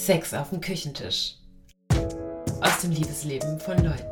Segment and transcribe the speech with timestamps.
[0.00, 1.34] Sex auf dem Küchentisch.
[2.62, 4.10] Aus dem Liebesleben von Leuten.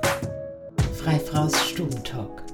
[0.94, 2.44] Freifraus Stubentalk.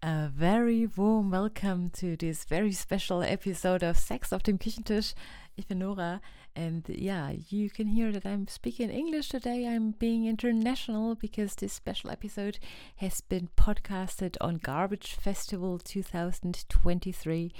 [0.00, 5.12] A very warm welcome to this very special episode of Sex auf dem Küchentisch.
[5.54, 6.22] Ich bin Nora,
[6.56, 9.66] and yeah, you can hear that I'm speaking English today.
[9.66, 12.58] I'm being international because this special episode
[12.96, 17.52] has been podcasted on Garbicz Festival 2023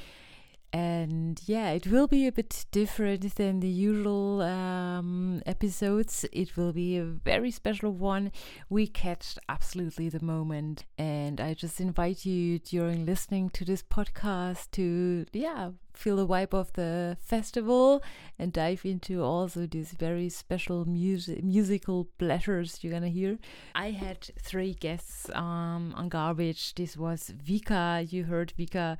[0.74, 6.26] and yeah, it will be a bit different than the usual um, episodes.
[6.32, 8.32] It will be a very special one.
[8.68, 14.72] We catch absolutely the moment, and I just invite you during listening to this podcast
[14.72, 18.02] to yeah feel the vibe of the festival
[18.38, 23.38] and dive into also these very special music musical pleasures you're gonna hear.
[23.74, 26.74] I had three guests um, on Garbicz.
[26.74, 28.10] This was Vika.
[28.12, 28.96] You heard Vika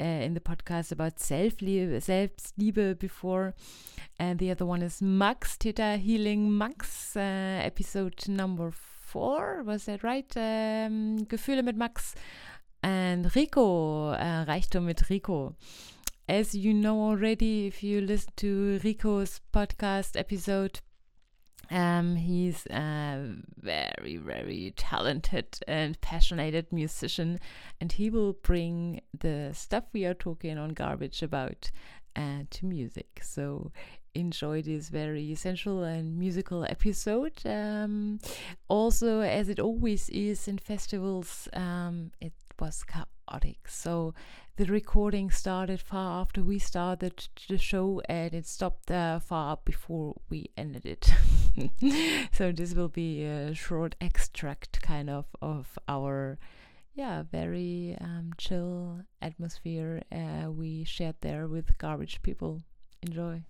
[0.00, 3.54] uh, in the podcast about Selbstliebe before.
[4.18, 9.62] And the other one is Max, Theta Healing Max, uh, episode number four.
[9.64, 10.30] Was that right?
[10.36, 12.14] Um, Gefühle mit Max.
[12.82, 15.54] And Rico, uh, Reichtum mit Rico
[16.28, 20.80] as you know already, if you listen to Rico's podcast episode,
[21.70, 27.38] um, he's a very, very talented and passionate musician,
[27.80, 31.70] and he will bring the stuff we are talking on Garbicz about
[32.14, 33.20] uh, to music.
[33.22, 33.72] So
[34.14, 37.34] enjoy this very essential and musical episode.
[37.44, 38.18] Um,
[38.68, 43.68] also, as it always is in festivals, um, it was chaotic.
[43.68, 44.14] So
[44.56, 50.16] the recording started far after we started the show and it stopped uh, far before
[50.30, 51.12] we ended it.
[52.32, 56.38] so this will be a short extract kind of of our
[56.94, 62.62] yeah very um, chill atmosphere uh, we shared there with Garbicz people.
[63.02, 63.42] Enjoy.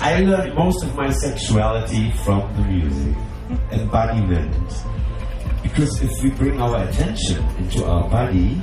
[0.00, 3.16] I, learned most of my sexuality from the music,
[3.72, 4.72] embodiment.
[5.62, 8.62] Because if we bring our attention into our body,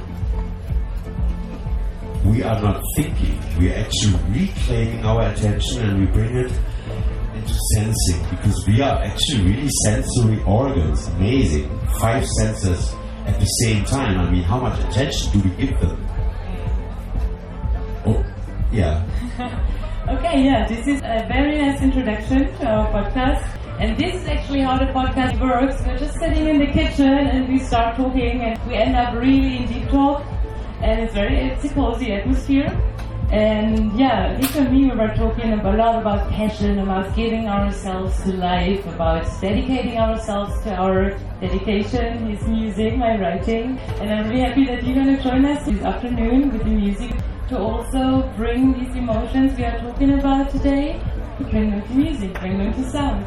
[2.25, 3.39] we are not thinking.
[3.59, 6.51] We are actually reclaiming our attention and we bring it
[7.35, 11.07] into sensing because we are actually really sensory organs.
[11.07, 11.69] Amazing.
[11.99, 12.93] Five senses
[13.25, 14.19] at the same time.
[14.19, 16.07] I mean, how much attention do we give them?
[18.05, 18.25] Oh,
[18.71, 19.67] yeah.
[20.11, 23.47] Okay, yeah, this is a very nice introduction to our podcast.
[23.79, 25.81] And this is actually how the podcast works.
[25.87, 29.55] We're just sitting in the kitchen and we start talking and we end up really
[29.55, 30.25] in deep talk.
[30.81, 32.69] And it's very, it's a cozy atmosphere.
[33.31, 38.21] And yeah, Lisa and me, we were talking a lot about passion, about giving ourselves
[38.23, 43.79] to life, about dedicating ourselves to our dedication, his music, my writing.
[44.01, 47.13] And I'm really happy that you're going to join us this afternoon with the music
[47.51, 51.01] to also bring these emotions we are talking about today,
[51.51, 53.25] bring them to music, bring them to sound.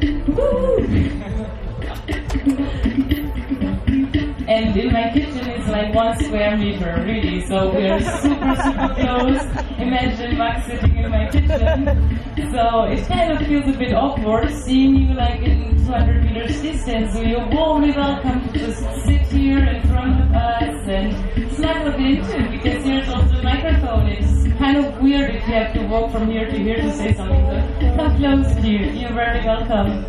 [4.46, 9.42] and in my kitchen it's like one square meter, really, so we're super, super close.
[9.78, 12.20] Imagine Max sitting in my kitchen.
[12.52, 17.12] So it kind of feels a bit awkward seeing you like in 200 meters distance,
[17.12, 22.16] so you're warmly welcome to just sit here in front of us and snuggle in
[22.26, 24.06] too, because here's also a microphone.
[24.08, 27.14] It's kind of weird if you have to walk from here to here to say
[27.14, 28.78] something, but come close you.
[28.78, 30.04] You're very welcome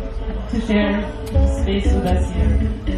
[0.50, 1.02] to share
[1.62, 2.91] space with us here.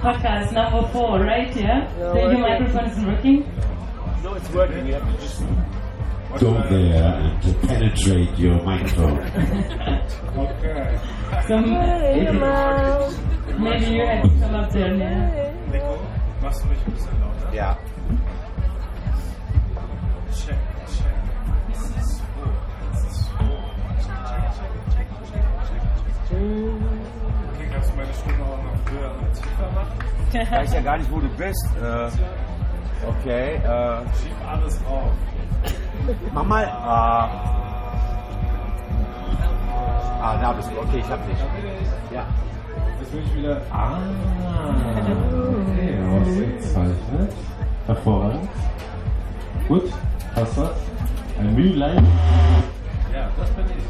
[0.00, 1.54] Podcast number four, right?
[1.56, 1.88] Yeah?
[1.98, 3.38] No, the, your microphone isn't working?
[4.22, 4.86] No, it's working.
[4.86, 5.42] You have to just.
[6.38, 9.18] Go there and to penetrate your microphone.
[10.38, 11.00] Okay.
[11.48, 12.38] So maybe,
[13.58, 15.52] maybe you had to come up there now.
[15.72, 15.98] Nico,
[16.42, 17.54] Machst du mich ein bisschen lauter?
[17.54, 17.78] Ja.
[20.32, 20.56] Check,
[20.86, 21.14] check.
[21.72, 22.24] Das ist so.
[22.92, 23.32] Das ist so.
[24.04, 26.40] Check, check, check, check, check, check, check.
[27.54, 29.98] Okay, kannst du meine Stimme auch noch höher und tiefer machen?
[30.32, 31.68] Ich weiß ja gar nicht, wo du bist.
[31.82, 32.08] Äh,
[33.08, 33.54] okay.
[33.56, 35.12] Äh, Schieb alles auf.
[36.34, 36.66] mach mal.
[36.66, 37.28] Ah.
[40.20, 40.78] Ah, da bist du.
[40.80, 41.38] Okay, ich hab dich.
[42.12, 42.26] Ja.
[43.00, 43.60] Jetzt bin ich wieder.
[43.70, 43.98] Ah.
[45.70, 47.32] Okay, ausgezeichnet.
[47.86, 48.48] Hervorragend.
[49.68, 49.84] Gut,
[50.34, 50.70] passt das?
[51.38, 52.06] Ein Mühlein.
[53.14, 53.84] Ja, das bin ich.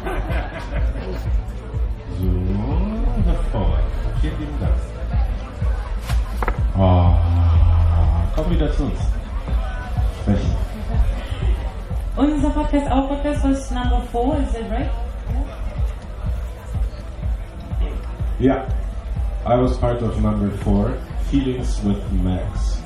[4.20, 4.30] so, hervorragend.
[4.30, 4.74] Vielen lieben Dank.
[6.78, 7.14] Oh,
[8.34, 9.00] komm wieder zu uns.
[10.22, 10.56] Sprechen.
[12.16, 14.90] Unser Podcast, our podcast was number four, is that right?
[18.38, 18.68] Yeah,
[19.46, 20.96] I was part of number four,
[21.30, 22.80] Feelings with Max.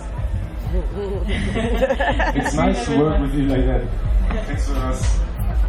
[2.34, 3.82] it's nice to work with you like that.
[4.46, 5.20] Thanks for us.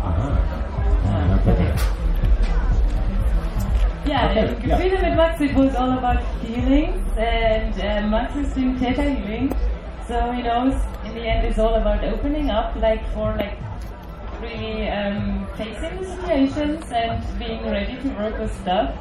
[0.01, 0.39] Aha.
[1.05, 2.04] Ah, okay.
[4.05, 4.77] Yeah, Okay, yeah.
[4.77, 9.55] Freedom at Max, it was all about healings, and uh, Max is doing theta healing.
[10.07, 10.75] So he knows
[11.05, 13.57] in the end it's all about opening up, like for like
[14.41, 18.93] really um, facing the situations and being ready to work with stuff.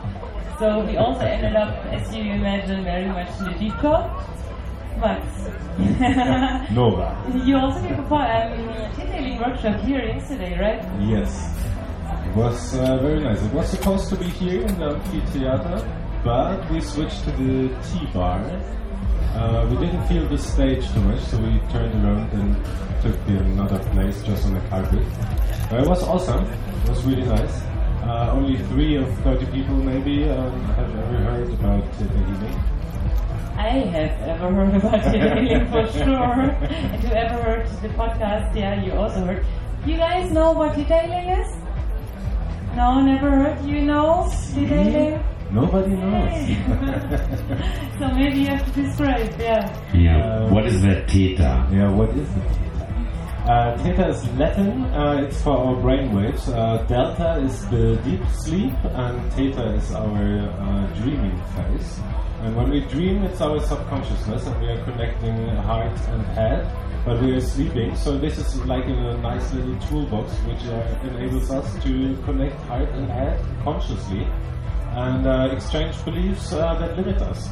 [0.59, 4.09] So we also ended up, as you imagine, very much in the deep talk.
[5.01, 5.27] Max.
[6.71, 7.15] Nova.
[7.45, 10.83] You also gave a um, theta healing workshop here yesterday, right?
[11.03, 11.64] Yes.
[12.35, 13.41] It was uh, very nice.
[13.41, 15.79] It was supposed to be here in the amphitheater,
[16.25, 18.41] but we switched to the T bar.
[19.39, 22.57] Uh, we didn't feel the stage too much, so we turned around and
[23.03, 25.07] took the another place just on the carpet.
[25.71, 26.45] But it was awesome.
[26.83, 27.63] It was really nice.
[28.03, 32.59] Uh, only three of 30 people maybe um, have ever heard about healing.
[33.57, 36.51] I have ever heard about healing for sure.
[36.51, 39.47] and who ever heard the podcast, yeah, you also heard.
[39.87, 41.64] You guys know what theta is?
[42.77, 43.65] No, never heard.
[43.65, 45.25] You know theta healing?
[45.51, 46.49] Nobody knows.
[47.99, 49.93] so maybe you have to describe, yeah.
[49.95, 50.51] Yeah.
[50.51, 51.69] What is that theta?
[51.71, 52.65] Yeah, what is it?
[53.47, 56.49] Uh, theta is Latin, uh, it's for our brain waves.
[56.49, 62.01] Uh, delta is the deep sleep, and theta is our uh, dreaming phase.
[62.45, 66.71] And when we dream, it's our subconsciousness, and we are connecting heart and head,
[67.07, 67.97] but we are sleeping.
[67.97, 72.91] So this is like a nice little toolbox which uh, enables us to connect heart
[72.91, 74.27] and head consciously
[74.93, 77.49] and uh, exchange beliefs uh, that limit us.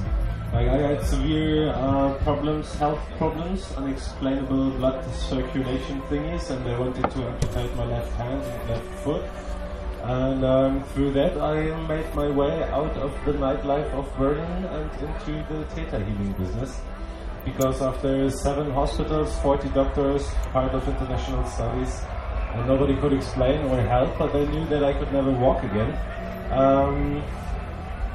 [0.52, 7.10] Like I had severe uh, problems, health problems, unexplainable blood circulation thingies, and they wanted
[7.10, 9.24] to amputate my left hand and left foot.
[10.02, 14.90] And um, through that, I made my way out of the nightlife of Berlin and
[15.00, 16.80] into the theta healing business.
[17.44, 22.02] Because after seven hospitals, 40 doctors, part of international studies,
[22.54, 25.96] and nobody could explain or help, but they knew that I could never walk again.
[26.50, 27.22] Um,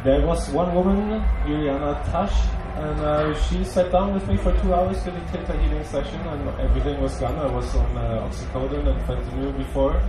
[0.03, 2.35] there was one woman, Juliana Tasch,
[2.77, 6.19] and uh, she sat down with me for two hours to the theta healing session,
[6.19, 7.35] and everything was gone.
[7.39, 10.01] I was on uh, oxycodone and fentanyl before,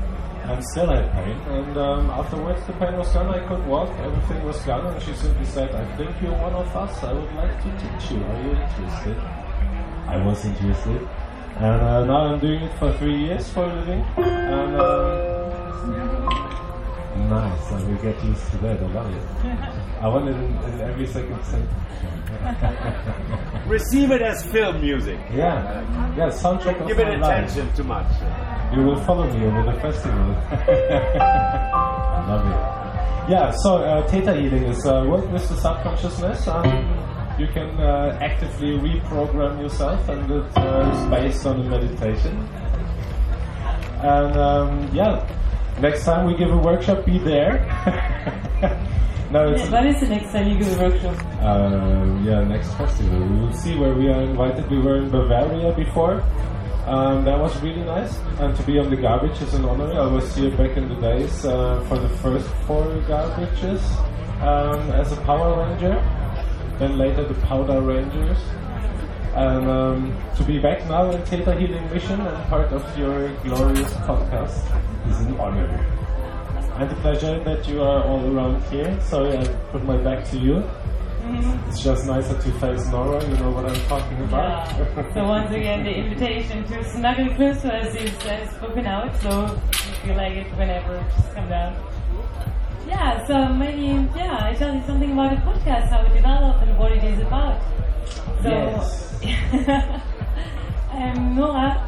[0.44, 1.36] and still had pain.
[1.56, 3.28] And um, afterwards, the pain was gone.
[3.28, 3.90] I could walk.
[3.98, 7.02] Everything was gone, and she simply said, "I think you're one of us.
[7.02, 8.24] I would like to teach you.
[8.24, 9.16] Are you interested?"
[10.08, 11.06] I was interested,
[11.56, 14.76] and uh, now I'm doing it for three years for a living, and.
[14.80, 15.48] Um,
[17.28, 18.78] Nice, I will get used to that.
[18.82, 19.22] I love it.
[20.00, 21.72] I want it in, in every second sentence.
[23.66, 25.18] Receive it as film music.
[25.34, 25.82] Yeah,
[26.16, 27.50] yeah, soundtrack of Give it my life.
[27.50, 28.06] attention too much.
[28.74, 30.34] You will follow me over the festival.
[30.50, 33.30] I love it.
[33.30, 36.46] Yeah, so uh, theta healing is uh, work with the subconsciousness.
[36.48, 36.64] Um,
[37.38, 42.36] you can uh, actively reprogram yourself, and it is uh, based on the meditation.
[44.02, 45.26] And um, yeah,
[45.80, 47.64] next time we give a workshop, be there.
[49.30, 51.16] no, it's What is the next time you give a workshop?
[51.40, 53.18] uh, yeah, next festival.
[53.20, 54.70] We will see where we are invited.
[54.70, 56.22] We were in Bavaria before.
[56.88, 58.16] Um, that was really nice.
[58.40, 59.92] And to be on the Garbicz is an honor.
[59.92, 63.82] I was here back in the days uh, for the first four garbages
[64.40, 66.02] um, as a Power Ranger.
[66.78, 68.38] Then later the Powder Rangers.
[69.34, 73.92] And um, to be back now in Theta Healing Mission and part of your glorious
[74.08, 74.64] podcast
[75.10, 75.68] is an honor.
[76.76, 78.98] And a pleasure that you are all around here.
[79.02, 80.64] Sorry, I put my back to you.
[81.68, 84.70] It's just nicer to face Nora, you know what I'm talking about.
[84.70, 85.14] Yeah.
[85.14, 89.14] so once again, the invitation to snuggle Christmas is uh, spoken out.
[89.20, 91.76] So if you like it whenever, just come down.
[92.86, 93.26] Yeah.
[93.26, 96.92] So maybe yeah, I tell you something about the podcast, how it developed, and what
[96.92, 97.60] it is about.
[98.42, 99.04] So Yes.
[100.92, 101.84] I'm Nora.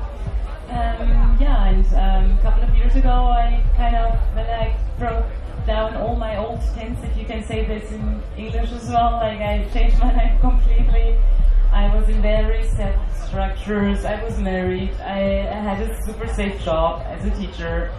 [0.68, 5.26] Um, yeah, and um, a couple of years ago, I kind of when I broke
[5.66, 9.12] down all my old tents, if you can say this in English as well.
[9.12, 11.16] Like I changed my life completely.
[11.72, 14.04] I was in very set structures.
[14.04, 14.92] I was married.
[15.00, 17.92] I, I had a super safe job as a teacher,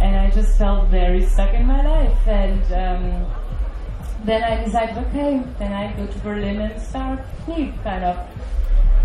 [0.00, 2.26] and I just felt very stuck in my life.
[2.28, 3.26] And um,
[4.24, 8.16] then I decided, okay, then I go to Berlin and start new, kind of.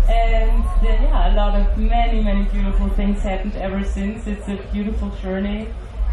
[0.08, 4.26] And then, yeah, a lot of many, many beautiful things happened ever since.
[4.26, 5.68] It's a beautiful journey.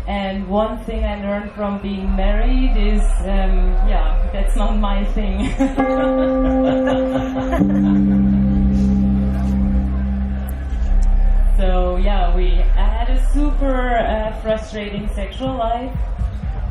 [0.08, 5.56] And one thing I learned from being married is, um, yeah, that's not my thing.
[11.58, 15.96] so yeah, we I had a super uh, frustrating sexual life,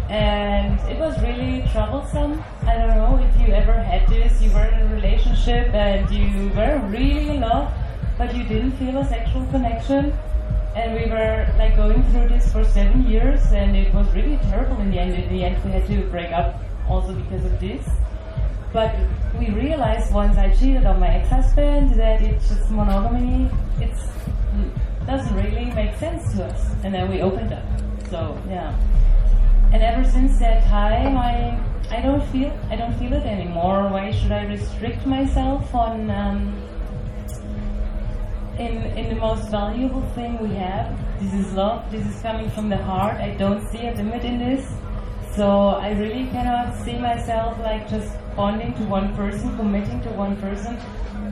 [0.09, 2.43] and it was really troublesome.
[2.67, 4.43] I don't know if you ever had this.
[4.43, 7.73] You were in a relationship and you were really in love,
[8.19, 10.13] but you didn't feel a sexual connection.
[10.75, 14.81] And we were like going through this for seven years, and it was really terrible
[14.81, 15.15] in the end.
[15.15, 17.85] In the end, we had to break up also because of this.
[18.73, 18.95] But
[19.39, 23.51] we realized once I cheated on my ex-husband that it's just monogamy.
[23.81, 24.07] It's
[25.07, 26.71] doesn't really make sense to us.
[26.85, 27.65] And then we opened up.
[28.11, 28.79] So yeah.
[29.73, 31.59] And ever since that time, I
[31.91, 33.89] I don't feel I don't feel it anymore.
[33.89, 36.55] Why should I restrict myself on um,
[38.61, 40.87] in in the most valuable thing we have?
[41.21, 41.91] This is love.
[41.91, 43.17] This is coming from the heart.
[43.17, 44.71] I don't see a limit in this.
[45.35, 45.49] So
[45.89, 50.77] I really cannot see myself like just bonding to one person, committing to one person.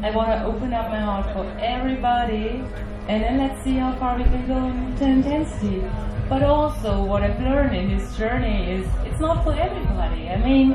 [0.02, 2.62] I want to open up my heart for everybody,
[3.08, 5.82] and then let's see how far we can go into intensity.
[6.28, 10.28] But also, what I've learned in this journey is it's not for everybody.
[10.28, 10.74] I mean,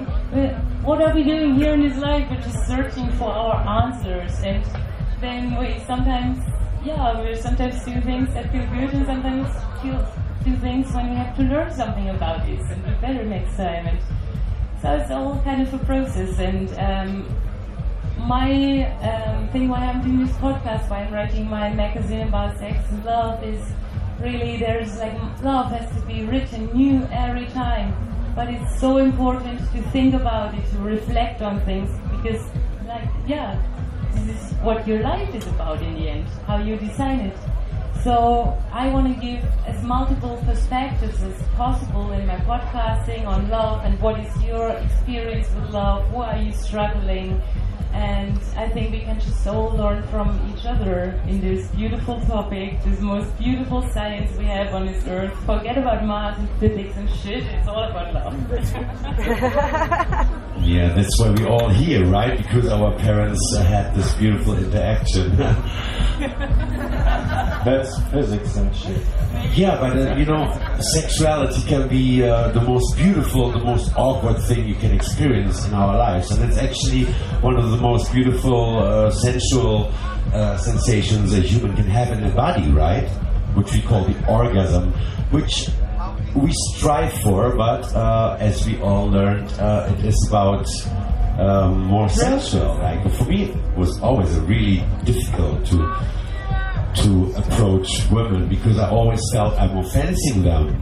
[0.84, 2.28] what are we doing here in this life?
[2.30, 4.66] We're just searching for our answers, and
[5.24, 6.40] then we sometimes,
[6.84, 9.48] yeah, we sometimes do things that feel good, and sometimes
[9.82, 10.06] feel
[10.44, 13.88] do things when we have to learn something about this and do better next time.
[13.88, 13.98] And
[14.82, 16.38] so it's all kind of a process.
[16.40, 17.26] And um,
[18.28, 22.78] my um, thing why I'm doing this podcast, why I'm writing my magazine about sex
[22.90, 23.62] and love is
[24.20, 27.96] really there's like love has to be written new every time.
[28.36, 32.44] But it's so important to think about it, to reflect on things because
[32.88, 33.62] like yeah,
[34.14, 37.38] this is what your life is about in the end, how you design it.
[38.04, 43.86] So I want to give as multiple perspectives as possible in my podcasting on love
[43.86, 47.42] and what is your experience with love, why are you struggling,
[47.94, 52.82] and I think we can just all learn from each other in this beautiful topic,
[52.84, 55.34] this most beautiful science we have on this earth.
[55.46, 58.34] Forget about math and physics and shit, it's all about love.
[60.64, 62.38] Yeah, that's why we're all here, right?
[62.38, 65.36] Because our parents uh, had this beautiful interaction.
[67.66, 69.02] That's physics and shit.
[69.56, 70.46] yeah, but uh, you know,
[70.80, 75.74] sexuality can be uh, the most beautiful, the most awkward thing you can experience in
[75.74, 77.06] our lives, and it's actually
[77.42, 79.92] one of the most beautiful, uh, sensual
[80.34, 83.10] uh, sensations a human can have in the body, right?
[83.56, 84.94] Which we call the orgasm,
[85.32, 85.68] which
[86.34, 90.66] we strive for, but uh, as we all learned, uh, it is about
[91.38, 92.78] um, more sensual.
[92.78, 95.78] Like for me, it was always really difficult to
[97.04, 100.80] to approach women because I always felt I'm offending them.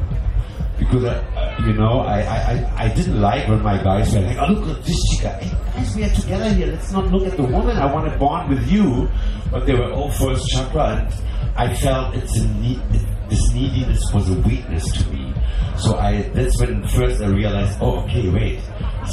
[0.77, 1.15] Because I,
[1.65, 4.83] you know, I, I, I- didn't like when my guys were like, "Oh, look at
[4.85, 5.29] this chica!
[5.39, 6.67] Hey, guys, we are together here.
[6.67, 7.77] Let's not look at the woman.
[7.77, 9.09] I want to bond with you."
[9.51, 11.13] But they were all first chakra, and
[11.57, 12.81] I felt it's a need.
[13.29, 15.33] This neediness was a weakness to me.
[15.77, 18.59] So I that's when first I realized, oh, okay, wait,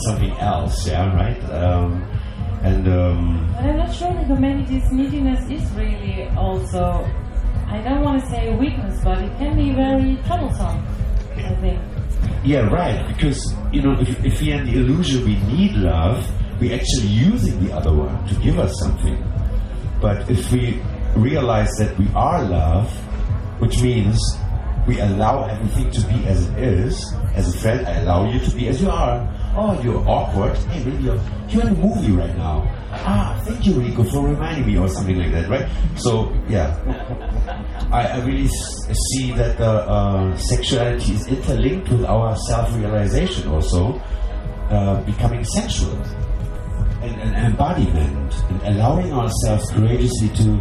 [0.05, 1.39] something else, yeah, right.
[1.51, 2.03] Um,
[2.63, 7.07] and um, But I'm not sure because maybe this neediness is really also,
[7.69, 10.85] I don't want to say weakness, but it can be very troublesome,
[11.37, 11.81] I think.
[12.45, 13.07] Yeah, right.
[13.09, 13.41] Because
[13.73, 16.29] you know, if, if we in the illusion we need love,
[16.61, 19.23] we're actually using the other one to give us something.
[20.01, 20.81] But if we
[21.17, 22.91] realize that we are love,
[23.61, 24.19] which means
[24.87, 27.15] we allow everything to be as it is.
[27.35, 29.29] As a friend, I allow you to be as you are.
[29.55, 30.57] Oh, you're awkward.
[30.57, 32.65] Hey, maybe you're, you're in a movie right now.
[33.05, 35.69] Ah, thank you, Rico, for reminding me, or something like that, right?
[35.97, 36.77] So, yeah.
[37.91, 44.01] I, I really see that uh, uh, sexuality is interlinked with our self-realization also,
[44.71, 45.97] uh, becoming sensual
[47.01, 50.61] and, and embodiment, and allowing ourselves courageously to,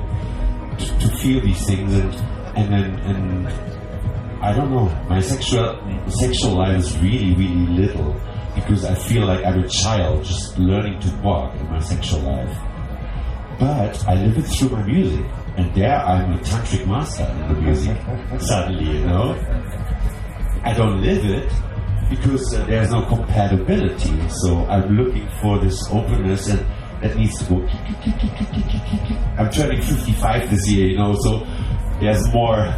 [0.78, 2.14] to to feel these things, and
[2.56, 3.48] and and, and
[4.42, 5.76] I don't know, my sexual
[6.08, 8.16] sexual life is really really little
[8.60, 12.58] because I feel like I'm a child just learning to walk in my sexual life.
[13.60, 15.26] but I live it through my music.
[15.58, 17.98] And there I'm a tantric master in the music,
[18.40, 19.34] suddenly, you know.
[20.64, 21.52] I don't live it
[22.10, 24.30] because uh, there's no compatibility.
[24.30, 26.60] So I'm looking for this openness and
[27.02, 27.68] that needs to go.
[29.38, 31.46] I'm turning 55 this year, you know, so
[32.00, 32.74] there's more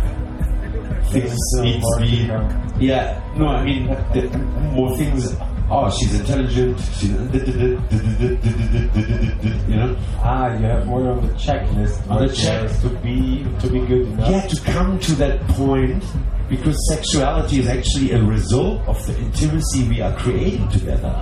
[1.12, 2.86] things Still need to be.
[2.86, 4.38] Yeah, no, I mean, the,
[4.74, 5.36] more things.
[5.72, 6.80] Oh, she's intelligent.
[6.98, 7.12] She's,
[9.70, 9.96] you know.
[10.18, 12.02] Ah, you have more on the checklist.
[12.10, 14.30] On the what check- to be to be good enough.
[14.32, 16.04] Yeah, to come to that point
[16.50, 21.14] because sexuality is actually a result of the intimacy we are creating together.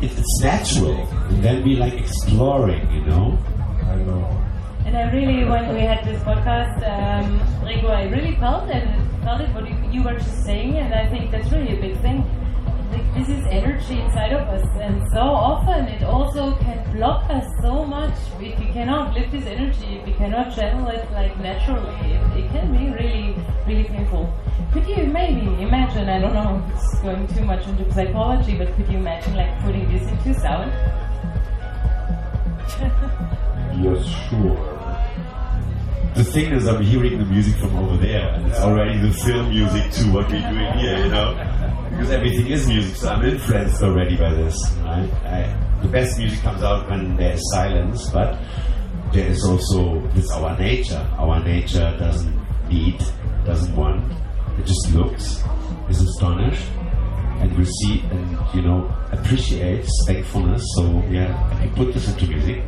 [0.00, 3.38] It, it's natural, and then we like exploring, you know.
[3.84, 4.38] I know.
[4.86, 8.88] And I really, when we had this podcast, um, Rico, I really felt and
[9.22, 12.00] felt it what you, you were just saying, and I think that's really a big
[12.00, 12.24] thing.
[12.92, 17.46] Like, this is energy inside of us, and so often it also can block us
[17.62, 22.12] so much if we cannot live this energy, we cannot channel it like naturally.
[22.12, 23.34] It, it can be really,
[23.66, 24.30] really painful.
[24.72, 26.08] Could you maybe imagine?
[26.08, 29.90] I don't know it's going too much into psychology, but could you imagine like putting
[29.90, 30.70] this into sound?
[33.74, 34.56] Yes, sure.
[36.14, 39.48] The thing is, I'm hearing the music from over there, and it's already the film
[39.48, 41.34] music to what we're doing here, you know?
[41.92, 44.56] Because everything is music, so I'm influenced already by this.
[44.80, 45.08] Right?
[45.24, 48.38] I, the best music comes out when there's silence, but
[49.12, 51.06] there is also, it's our nature.
[51.18, 52.34] Our nature doesn't
[52.68, 52.98] need,
[53.44, 54.10] doesn't want,
[54.58, 55.42] it just looks,
[55.90, 56.64] is astonished,
[57.40, 60.62] and receive, and, you know, appreciates thankfulness.
[60.76, 62.62] So, yeah, I put this into music.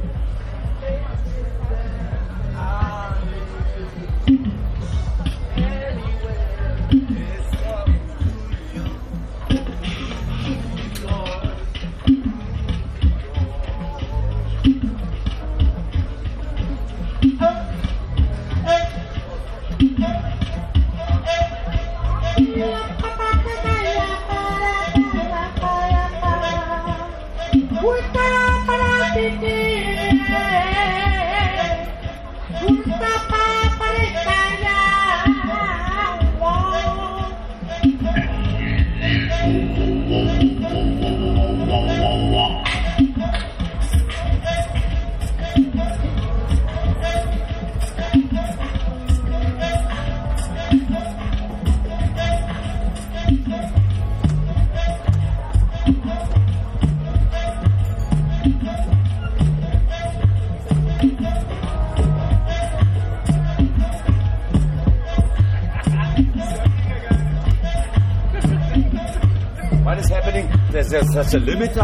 [71.15, 71.81] Such a limiter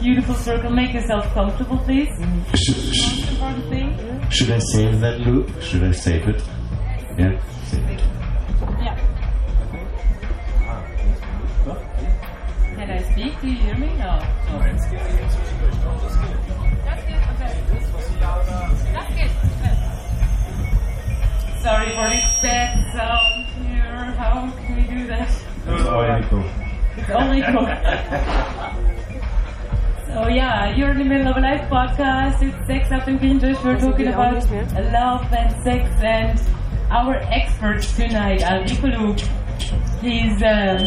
[0.00, 2.08] beautiful circle, make yourself comfortable, please.
[2.54, 4.30] Should, Most should, important thing.
[4.30, 5.48] should I save that loop?
[5.62, 6.42] Should I save it?
[33.80, 34.34] Talking about
[34.92, 36.40] love and sex and
[36.90, 39.18] our expert tonight, Alrikulu.
[40.02, 40.84] He's um,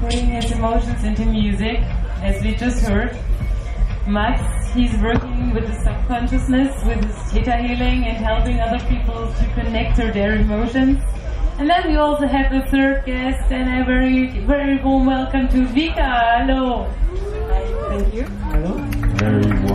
[0.00, 1.78] putting his emotions into music,
[2.20, 3.16] as we just heard.
[4.06, 4.42] Max,
[4.74, 9.96] he's working with the subconsciousness, with his theta healing and helping other people to connect
[9.96, 11.02] to their emotions.
[11.58, 15.66] And then we also have the third guest, and a very, very warm welcome to
[15.66, 16.46] Vika.
[16.46, 16.84] Hello.
[17.48, 18.26] Hi, Thank you.
[19.18, 19.67] Very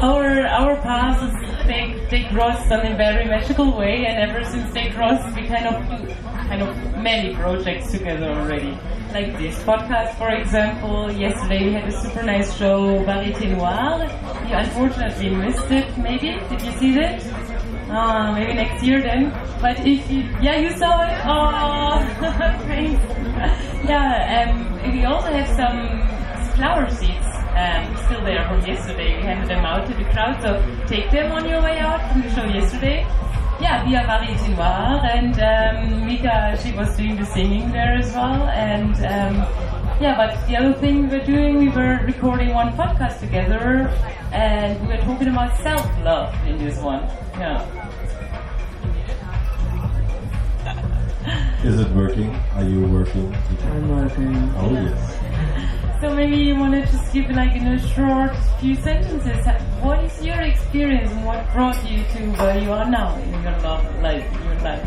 [0.00, 4.88] Our our paths they they crossed in a very magical way, and ever since they
[4.88, 5.74] crossed, we kind of
[6.48, 8.78] kind of many projects together already.
[9.12, 11.12] Like this podcast, for example.
[11.12, 14.08] Yesterday we had a super nice show, Varieté Noire.
[14.48, 15.98] You unfortunately missed it.
[15.98, 17.22] Maybe did you see it?
[17.90, 19.30] Ah, maybe next year then.
[19.60, 21.20] But if you, yeah, you saw it.
[21.26, 22.00] Oh,
[22.66, 23.71] thanks.
[23.84, 26.00] Yeah, um, we also have some
[26.54, 29.16] flower seeds um, still there from yesterday.
[29.16, 32.22] We handed them out to the crowd, so take them on your way out from
[32.22, 33.06] the show yesterday.
[33.60, 38.94] Yeah, Varieté Noire, and um, Vika, she was doing the singing there as well, and
[38.96, 39.36] um,
[40.00, 43.88] yeah, but the other thing we were doing, we were recording one podcast together,
[44.32, 47.02] and we were talking about self-love in this one.
[47.38, 47.81] Yeah.
[51.64, 52.34] Is it working?
[52.54, 53.32] Are you working?
[53.62, 54.34] I'm working.
[54.56, 55.18] Oh yes.
[56.02, 59.46] So maybe you want to just give like in a short few sentences.
[59.80, 63.56] What is your experience and what brought you to where you are now in your
[63.62, 64.82] love life, your life?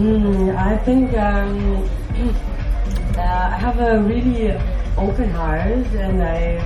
[0.00, 1.84] Hmm, I think um,
[3.18, 4.52] uh, I have a really
[4.96, 6.64] open heart, and I.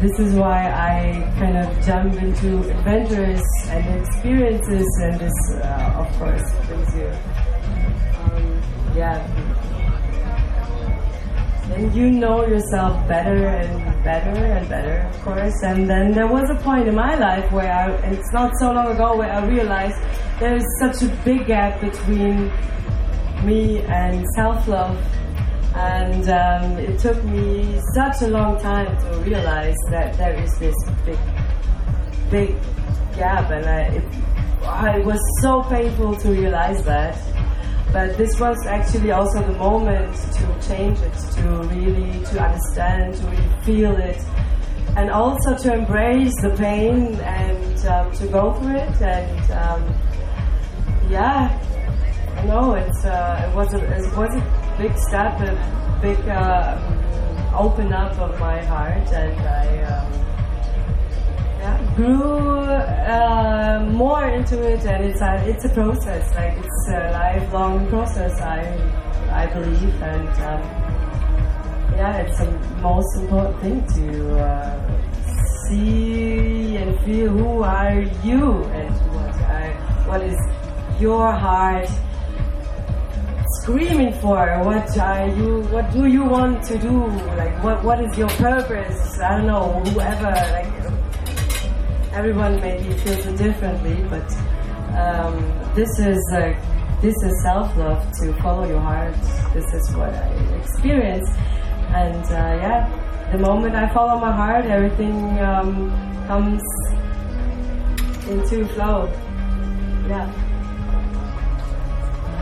[0.00, 6.18] This is why I kind of jump into adventures and experiences, and this, uh, of
[6.18, 7.10] course, brings you.
[8.96, 9.20] Yeah.
[11.74, 15.62] And you know yourself better and better and better, of course.
[15.62, 18.72] And then there was a point in my life where I, and it's not so
[18.72, 19.96] long ago, where I realized
[20.40, 22.50] there is such a big gap between
[23.44, 24.96] me and self-love
[25.74, 30.74] and um, it took me such a long time to realize that there is this
[31.04, 31.18] big
[32.30, 32.56] big
[33.14, 34.04] gap and I, it,
[34.64, 37.14] I was so painful to realize that
[37.96, 43.24] but this was actually also the moment to change it to really to understand to
[43.24, 44.20] really feel it.
[44.98, 49.82] And also to embrace the pain and um, to go through it and um,
[51.08, 51.40] yeah.
[52.44, 54.44] No, it's uh, it was a it was a
[54.76, 56.76] big step, a big uh,
[57.56, 60.25] open up of my heart, and I um,
[61.96, 64.84] grew uh, more into it.
[64.84, 68.40] And it's a it's a process, like it's a lifelong process.
[68.40, 68.62] I
[69.32, 70.62] I believe, and um,
[71.96, 74.86] yeah, it's the most important thing to uh,
[75.68, 79.72] see and feel who are you and what I,
[80.06, 80.38] what is
[81.00, 81.88] your heart
[83.60, 84.46] screaming for?
[84.64, 85.62] What are you?
[85.72, 87.06] What do you want to do?
[87.36, 89.18] Like, what what is your purpose?
[89.18, 89.82] I don't know.
[89.90, 90.85] Whoever, like,
[92.16, 94.26] everyone maybe feels it differently, but
[94.96, 95.36] um,
[95.74, 96.56] this is uh,
[97.02, 99.14] this is self love to follow your heart.
[99.52, 100.28] This is what I
[100.62, 101.28] experience,
[101.92, 105.90] and uh, yeah, the moment I follow my heart, everything um,
[106.26, 106.62] comes
[108.30, 109.12] into flow.
[110.08, 110.26] Yeah.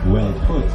[0.07, 0.71] Well put.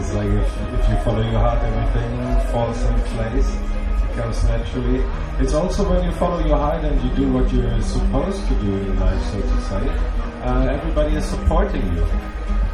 [0.00, 2.12] It's like if, if you follow your heart, everything
[2.50, 3.69] falls in place,
[4.14, 5.04] comes naturally.
[5.38, 8.76] It's also when you follow your heart and you do what you're supposed to do
[8.76, 9.88] in life, so to say,
[10.42, 12.06] uh, everybody is supporting you.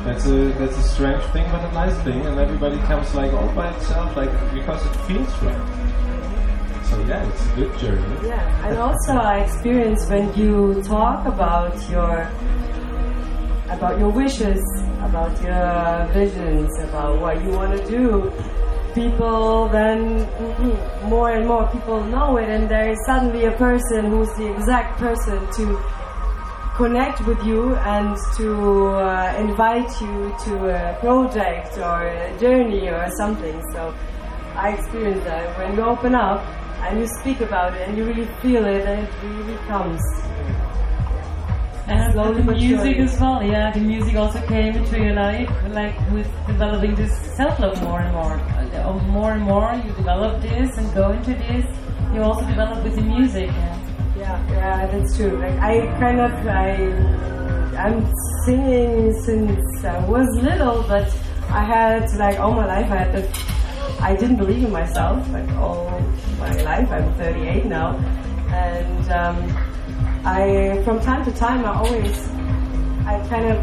[0.05, 3.49] That's a that's a strange thing, but a nice thing, and everybody comes like all
[3.55, 5.87] by itself, like because it feels right.
[6.85, 8.29] So yeah, it's a good journey.
[8.29, 12.31] Yeah, and also I experience when you talk about your
[13.69, 14.63] about your wishes,
[15.03, 18.33] about your visions, about what you want to do.
[18.97, 24.07] People then mhm, more and more people know it, and there is suddenly a person
[24.07, 25.79] who's the exact person to
[26.77, 33.07] connect with you and to uh, invite you to a project or a journey or
[33.19, 33.63] something.
[33.75, 33.95] So
[34.55, 36.41] I experienced that when you open up
[36.81, 40.01] and you speak about it and you really feel it and it really comes.
[41.89, 43.71] And Slowly the music as well, yeah.
[43.71, 48.35] The music also came into your life, like with developing this self-love more and more.
[48.35, 51.65] Uh, More and more, you develop this and go into this.
[52.13, 53.51] You also develop with the music.
[53.51, 53.83] Yeah.
[54.17, 55.37] Yeah, yeah, that's true.
[55.39, 56.73] Like I kind of I
[57.77, 57.99] I'm
[58.45, 61.07] singing since I was little, but
[61.51, 63.23] I had like all my life I had the
[64.01, 65.85] I didn't believe in myself like all
[66.39, 66.91] my life.
[66.91, 67.97] I'm 38 now,
[68.49, 69.37] and um,
[70.27, 72.19] I from time to time I always
[73.07, 73.59] I kind of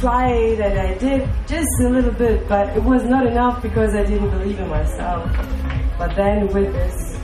[0.00, 4.02] tried and I did just a little bit, but it was not enough because I
[4.02, 5.30] didn't believe in myself.
[5.98, 7.18] But then with this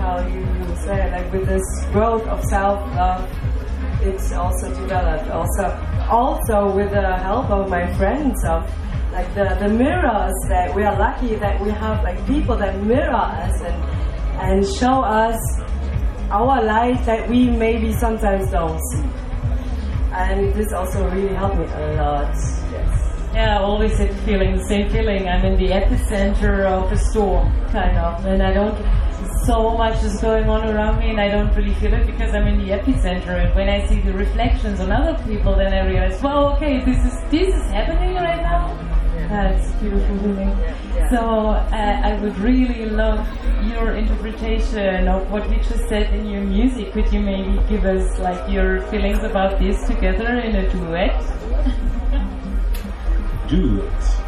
[0.00, 0.44] how you
[0.84, 3.28] say like with this growth of self-love
[4.02, 5.64] it's also developed also
[6.10, 8.68] also with the help of my friends of
[9.12, 13.14] like the, the mirrors that we are lucky that we have like people that mirror
[13.14, 13.78] us and
[14.40, 15.38] and show us
[16.30, 19.30] our light that we maybe sometimes don't see
[20.12, 22.34] and this also really helped me a lot
[23.34, 25.28] Yeah, always had feeling the same feeling.
[25.28, 28.76] I'm in the epicenter of a storm, kind of, and I don't.
[29.46, 32.48] So much is going on around me, and I don't really feel it because I'm
[32.48, 33.38] in the epicenter.
[33.44, 36.98] And when I see the reflections on other people, then I realize, well, okay, this
[37.04, 38.89] is this is happening right now.
[39.30, 40.50] That's beautiful feeling.
[41.08, 43.24] So uh, I would really love
[43.64, 46.92] your interpretation of what you just said in your music.
[46.92, 51.14] Could you maybe give us like your feelings about this together in a duet?
[53.48, 54.20] Do it.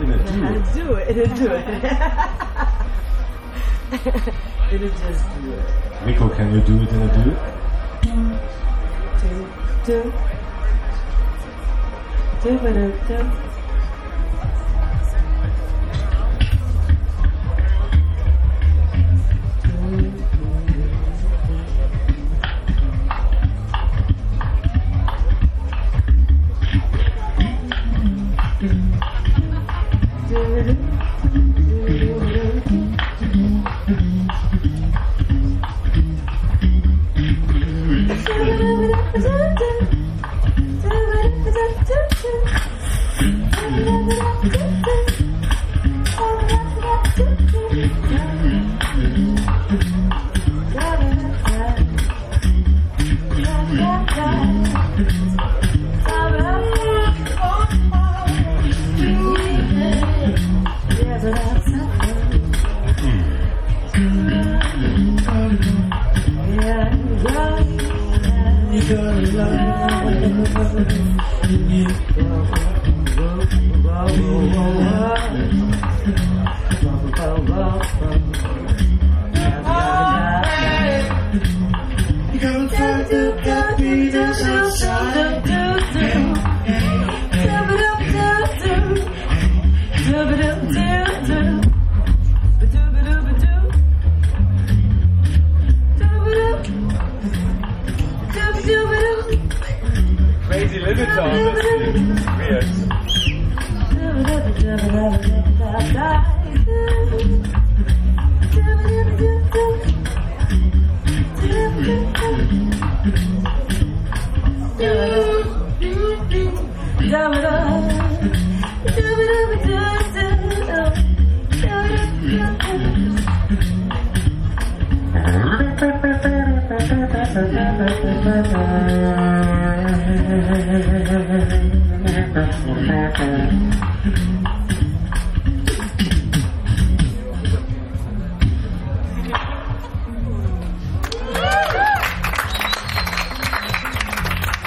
[0.00, 0.74] In a duet.
[0.74, 1.66] do it it'll do it
[4.72, 7.38] it'll just do it Rico, can you do it in a duet?
[9.20, 9.32] do
[9.84, 10.12] do
[12.42, 13.49] do do do do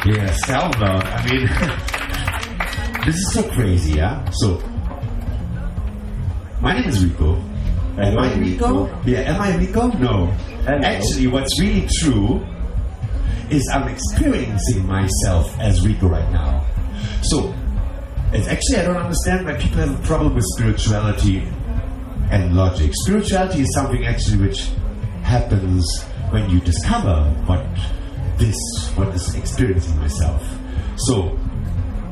[0.06, 1.04] Yeah, self-love.
[1.06, 1.50] I mean,
[3.06, 4.30] this is so crazy, yeah?
[4.32, 4.62] So,
[6.62, 7.36] my name is Rico.
[7.98, 8.88] Am I Rico?
[9.06, 9.88] Yeah, am I Rico?
[9.98, 10.32] No.
[10.66, 12.46] Actually, what's really true
[13.50, 16.66] is I'm experiencing myself as Rico right now.
[17.22, 17.54] So,
[18.32, 21.40] it's actually, I don't understand why people have a problem with spirituality
[22.32, 22.92] and logic.
[22.94, 24.70] Spirituality is something actually which
[25.24, 25.86] happens
[26.30, 27.66] when you discover what
[28.38, 28.58] this,
[28.96, 30.42] what is experiencing myself.
[30.96, 31.38] So,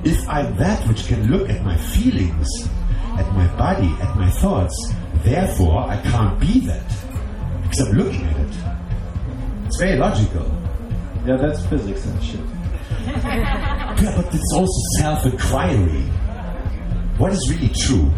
[0.03, 2.47] if I'm that which can look at my feelings,
[3.17, 6.87] at my body, at my thoughts, therefore I can't be that
[7.63, 8.55] because I'm looking at it.
[9.67, 10.45] It's very logical.
[11.25, 12.39] Yeah, that's physics and shit.
[14.01, 16.01] Yeah, but it's also self-inquiry.
[17.17, 18.09] What is really true?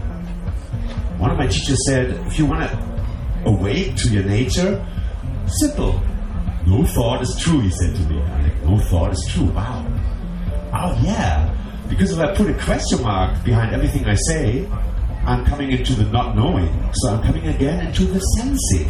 [1.20, 2.94] One of my teachers said, if you want to
[3.46, 4.86] awake to your nature,
[5.48, 6.02] simple.
[6.66, 8.22] No thought is true, he said to me.
[8.22, 9.46] I'm like, no thought is true.
[9.48, 9.86] Wow.
[10.74, 11.53] Oh, yeah.
[11.94, 14.68] Because if I put a question mark behind everything I say,
[15.28, 16.68] I'm coming into the not knowing.
[16.94, 18.90] So I'm coming again into the sensing.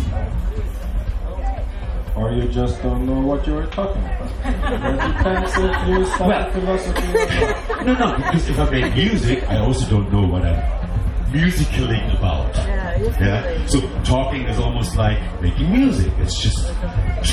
[2.16, 4.32] Or you just don't know what you were talking about.
[4.46, 7.60] it you Well- philosophy.
[7.84, 10.64] No, no, because if I make music, I also don't know what I'm
[11.34, 12.56] musicaling about.
[12.56, 13.66] Yeah, you're Yeah.
[13.66, 16.10] So talking is almost like making music.
[16.20, 16.72] It's just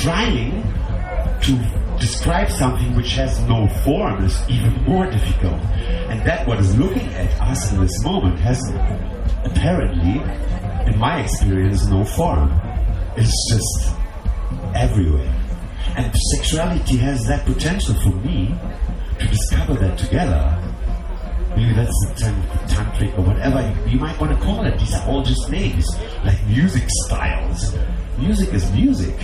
[0.03, 0.61] trying
[1.43, 5.61] to describe something which has no form is even more difficult.
[6.09, 8.59] And that what is looking at us in this moment has
[9.45, 10.19] apparently,
[10.91, 12.51] in my experience, no form.
[13.15, 13.95] It's just
[14.75, 15.33] everywhere.
[15.95, 18.53] And sexuality has that potential for me
[19.19, 20.57] to discover that together.
[21.55, 24.79] Maybe that's the tan- tantric or whatever you, you might want to call it.
[24.79, 25.85] These are all just names,
[26.23, 27.75] like music styles.
[28.17, 29.15] Music is music.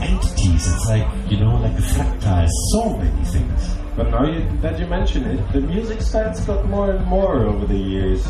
[0.00, 0.66] Entities.
[0.72, 2.48] It's like you know, like a fractal.
[2.72, 3.76] So many things.
[3.96, 7.66] But now you, that you mention it, the music styles got more and more over
[7.66, 8.26] the years,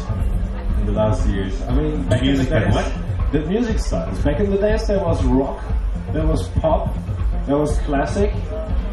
[0.78, 1.60] in the last years.
[1.62, 3.32] I mean, back music in the got days, what?
[3.32, 4.18] The music styles.
[4.20, 5.60] Back in the days, there was rock,
[6.12, 6.94] there was pop,
[7.46, 8.32] there was classic,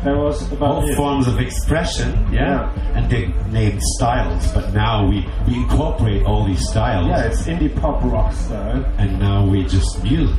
[0.03, 0.95] there was about All it.
[0.95, 2.41] forms of expression, yeah,
[2.75, 2.95] Yeah.
[2.97, 4.51] and they named styles.
[4.53, 8.83] But now we we incorporate all these styles, Yeah, it's indie pop rock style.
[8.97, 10.35] and now we just music.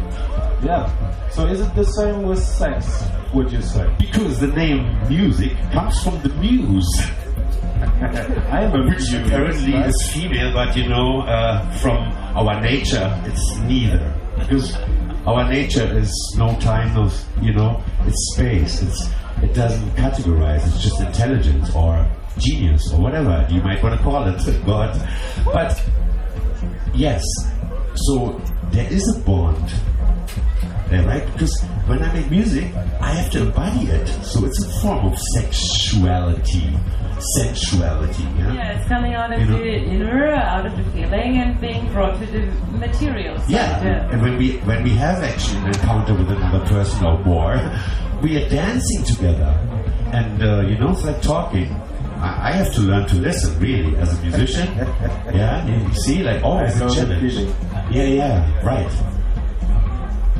[0.62, 0.88] Yeah.
[1.30, 3.04] So is it the same with sex?
[3.34, 3.86] Would you say?
[3.98, 6.92] Because the name music comes from the muse.
[8.50, 9.86] I am a which muse, apparently right?
[9.88, 11.98] is female, but you know, uh, from
[12.36, 14.12] our nature, it's neither.
[14.38, 14.76] Because
[15.26, 18.82] our nature is no time, of you know, it's space.
[18.82, 19.08] It's
[19.42, 20.66] it doesn't categorize.
[20.66, 22.06] It's just intelligence or
[22.38, 25.08] genius or whatever you might want to call it, God.
[25.44, 25.82] But
[26.94, 27.22] yes,
[27.94, 28.40] so
[28.72, 29.72] there is a bond
[31.02, 31.24] right?
[31.32, 31.54] Because
[31.86, 34.06] when I make music, I have to embody it.
[34.22, 36.72] So it's a form of sexuality,
[37.36, 38.22] sensuality.
[38.38, 38.52] Yeah.
[38.54, 41.90] Yeah, it's coming out of You know- the inner, out of the feeling, and being
[41.92, 42.46] brought to the
[42.78, 43.50] material side.
[43.50, 47.56] Yeah, and when we when we have actually an encounter with another person or more,
[48.22, 49.52] we are dancing together,
[50.12, 51.70] and uh, you know it's like talking.
[52.20, 54.68] I, I have to learn to listen, really, as a musician.
[55.34, 57.34] yeah, you see, like oh, I it's a challenge.
[57.90, 58.90] Yeah, yeah, right.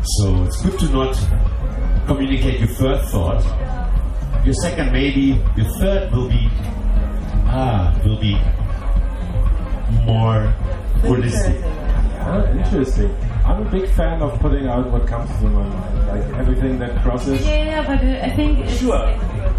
[0.05, 1.17] So it's good to not
[2.07, 3.43] communicate your first thought.
[4.45, 6.49] Your second, maybe your third will be
[7.47, 8.35] ah will be
[10.05, 10.53] more
[11.01, 11.57] holistic.
[12.27, 13.17] Oh, interesting.
[13.47, 17.03] I'm a big fan of putting out what comes to my mind, like everything that
[17.03, 17.45] crosses.
[17.45, 19.07] Yeah, yeah, but uh, I think it's, Sure.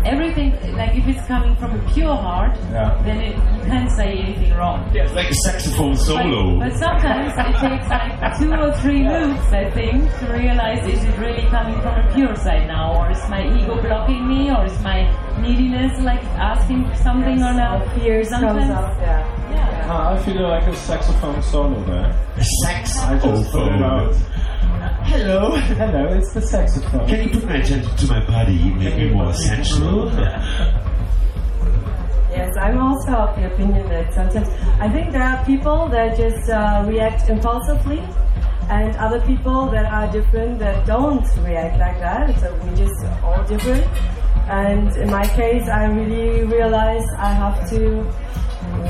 [0.05, 3.01] Everything, like if it's coming from a pure heart, Yeah.
[3.05, 4.89] then it, you can't say anything wrong.
[4.93, 6.59] Yeah, it's like a saxophone solo.
[6.59, 11.03] But, but sometimes it takes like two or three loops, I think, to realize is
[11.03, 14.65] it really coming from a pure side now, or is my ego blocking me, or
[14.65, 14.99] is my
[15.41, 17.87] neediness like asking for something or not?
[17.95, 19.31] Fears comes Sometimes- up, yeah.
[19.51, 19.87] Yeah.
[19.89, 22.11] Ah, I feel like a saxophone solo there.
[22.37, 22.43] A
[25.05, 25.51] Hello.
[25.55, 27.07] Hello, it's the saxophone.
[27.07, 30.11] Can you put my attention to my body, make me more sensual?
[32.31, 34.49] Yes, I'm also of the opinion that sometimes
[34.79, 37.99] I think there are people that just uh, react impulsively,
[38.69, 42.37] and other people that are different that don't react like that.
[42.39, 43.85] So we just all different.
[44.49, 47.79] And in my case, I really realized I have to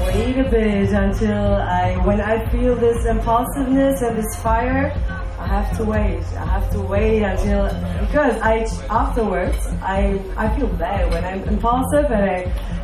[0.07, 4.93] wait a bit until I, when I feel this impulsiveness and this fire,
[5.39, 6.23] I have to wait.
[6.37, 7.67] I have to wait until
[8.07, 12.37] because I afterwards I I feel bad when I'm impulsive and I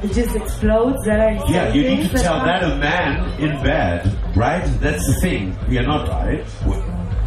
[0.03, 1.03] it just explodes.
[1.05, 4.63] Then I Yeah, you need things to tell are- that a man in bed, right?
[4.81, 5.55] That's the thing.
[5.69, 6.43] We are not right.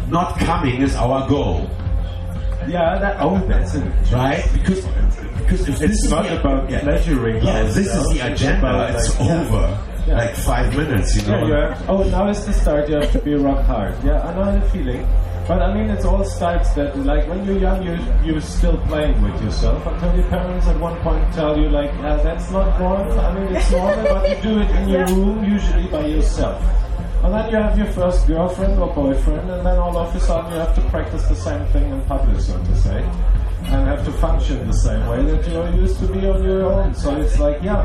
[0.09, 1.67] Not coming is our goal,
[2.67, 3.83] Yeah, that, oh, that's it.
[4.13, 4.43] right?
[4.53, 4.85] Because
[5.39, 8.69] because if this It's is not the, about yeah, pleasuring Yeah, this is the agenda.
[8.69, 9.67] about, It's like, over.
[9.67, 9.94] Yeah.
[10.07, 11.47] Like five minutes, you know.
[11.47, 13.95] Yeah, you oh, now is the start, you have to be rock hard.
[14.03, 15.07] Yeah, I know the feeling.
[15.47, 19.21] But I mean, it's all starts that, like, when you're young, you, you're still playing
[19.21, 23.19] with yourself until your parents at one point tell you, like, yeah, that's not normal.
[23.19, 26.59] I mean, it's normal, but you do it in your room, usually by yourself.
[27.23, 30.51] And then you have your first girlfriend or boyfriend, and then all of a sudden
[30.51, 33.03] you have to practice the same thing in public, so to say.
[33.65, 36.93] And have to function the same way that you're used to be on your own.
[36.93, 37.81] So it's like, yeah,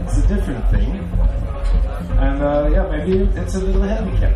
[0.00, 1.03] it's a different thing.
[2.18, 4.34] And uh, yeah, maybe it's a little handicap.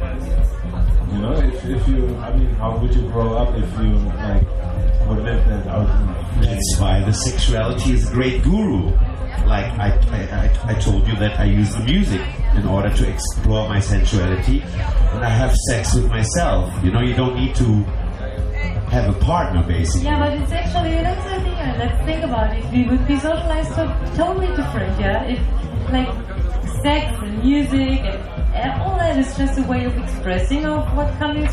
[1.12, 3.92] You know, if, if you, I mean, how would you grow up if you
[4.28, 4.46] like
[5.08, 5.88] would live that out
[6.36, 8.90] in That's why the sexuality is a great guru.
[9.46, 10.20] Like I, I,
[10.66, 12.20] I, I told you that I use the music
[12.54, 16.70] in order to explore my sensuality, and I have sex with myself.
[16.84, 17.64] You know, you don't need to
[18.92, 20.04] have a partner, basically.
[20.04, 21.54] Yeah, but it's actually that's the thing.
[21.54, 22.64] uh, Let's think about it.
[22.70, 25.00] We would be socialized so totally different.
[25.00, 25.40] Yeah, if
[25.90, 26.08] like
[26.82, 31.12] sex and music and, and all that is just a way of expressing of what
[31.18, 31.46] coming,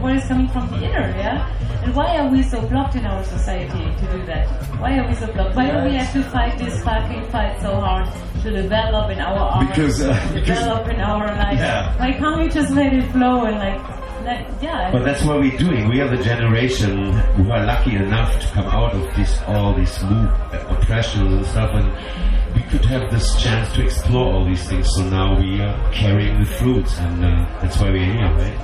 [0.00, 1.08] what is coming from the inner.
[1.16, 4.46] Yeah, and why are we so blocked in our society to do that?
[4.80, 5.54] Why are we so blocked?
[5.56, 8.08] Why do we have to fight this fucking fight so hard
[8.42, 11.58] to develop in our art, Because, uh, to because- develop in our life?
[11.58, 11.98] Yeah.
[11.98, 13.80] Why can't we just let it flow and like,
[14.24, 14.90] like yeah?
[14.92, 15.88] But that's what we're doing.
[15.88, 20.02] We are the generation who are lucky enough to come out of this all this
[20.02, 20.30] move,
[20.70, 22.35] oppression and stuff, and we
[22.70, 24.88] could have this chance to explore all these things.
[24.96, 28.58] So now we are carrying the fruits, and uh, that's why we're here, right?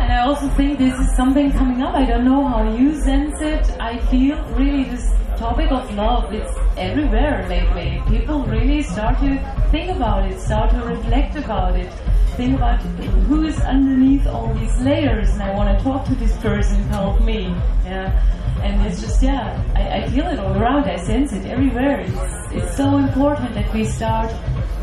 [0.00, 1.94] And I also think this is something coming up.
[1.94, 3.70] I don't know how you sense it.
[3.80, 5.06] I feel really this
[5.38, 8.02] topic of love, it's everywhere lately.
[8.08, 9.38] People really start to
[9.70, 11.92] think about it, start to reflect about it,
[12.36, 12.80] think about
[13.28, 17.20] who is underneath all these layers, and I want to talk to this person, help
[17.22, 17.54] me.
[17.84, 18.37] Yeah.
[18.62, 20.84] And it's just, yeah, I, I feel it all around.
[20.84, 22.00] I sense it everywhere.
[22.00, 24.30] It's, it's so important that we start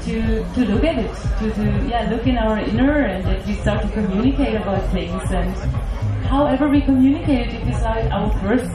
[0.05, 3.55] to, to look at it, to, to yeah, look in our inner and that we
[3.55, 5.53] start to communicate about things and
[6.25, 8.69] however we communicate it, if it's like our first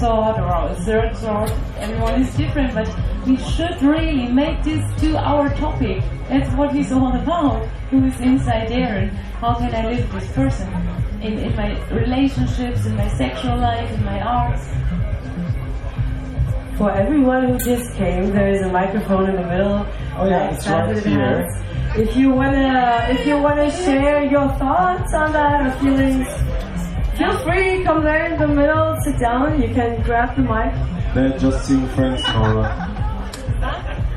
[0.00, 2.88] thought or our third thought, everyone is different, but
[3.26, 6.02] we should really make this to our topic.
[6.28, 7.66] That's what it's all about.
[7.90, 10.87] Who is inside there and how can I live this person?
[11.22, 14.64] In, in my relationships, in my sexual life, in my arts.
[16.78, 19.84] For everyone who just came, there is a microphone in the middle.
[20.16, 21.42] Oh, yeah, it's right here.
[21.42, 21.98] has.
[21.98, 26.28] If you wanna, if you wanna share your thoughts on that or feelings,
[27.18, 27.82] feel free.
[27.82, 29.60] Come there in the middle, sit down.
[29.60, 30.72] You can grab the mic.
[31.14, 32.87] They're just seeing friends, Nora.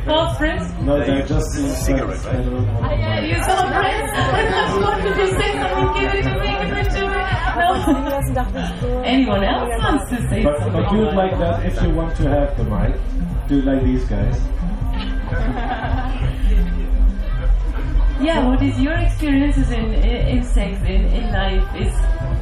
[0.05, 0.73] False friends?
[0.81, 2.23] No, they're just seeing friends.
[2.23, 4.11] They don't want to Yeah, you saw friends?
[4.13, 7.21] I just wanted to say something, give it to me, give it to me.
[7.61, 9.01] No.
[9.03, 10.81] Anyone else wants to say But, something?
[10.83, 12.95] but do it like that if you want to have the mic.
[13.47, 14.41] Do it like these guys.
[18.21, 21.63] Yeah, what is your experiences in, in, in sex, in, in life?
[21.75, 21.91] Is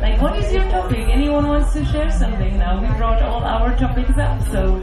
[0.02, 1.08] like, what is your topic?
[1.08, 2.82] Anyone wants to share something now?
[2.82, 4.82] We brought all our topics up, so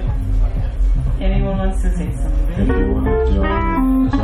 [1.21, 3.03] anyone wants to say something?
[3.03, 4.16] want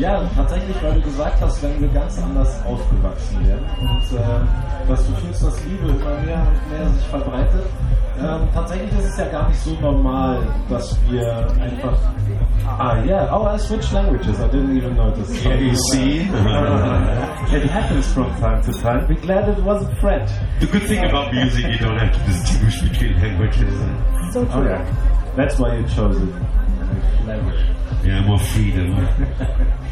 [0.00, 5.06] ja, tatsächlich, weil du gesagt hast, wenn wir ganz anders aufgewachsen wären und äh, dass
[5.06, 7.66] du fühlst, dass Liebe immer mehr und mehr sich verbreitet.
[8.18, 11.96] Ähm, tatsächlich ist es ja gar nicht so normal, dass wir einfach.
[12.78, 13.28] Ah, yeah.
[13.34, 14.38] Oh, I switched languages.
[14.38, 15.44] I didn't even notice.
[15.44, 16.20] Yeah, you see?
[17.52, 19.06] it happens from time to time.
[19.06, 20.30] Be glad it wasn't French.
[20.60, 23.74] The good thing about music, you don't have to distinguish between languages.
[24.32, 24.84] So Oh, yeah.
[25.36, 26.34] That's why you chose it.
[28.04, 29.06] Yeah, more freedom.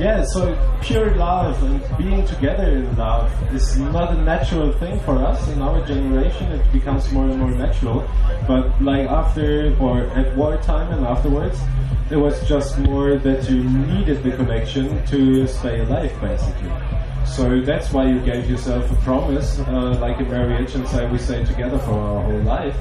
[0.00, 5.18] Yeah, so pure love and being together in love is not a natural thing for
[5.18, 5.46] us.
[5.48, 8.08] In our generation, it becomes more and more natural.
[8.48, 11.60] But like after or at wartime and afterwards,
[12.10, 16.72] it was just more that you needed the connection to stay alive, basically.
[17.26, 21.18] So that's why you gave yourself a promise, uh, like in marriage, and say we
[21.18, 22.76] stay together for our whole life,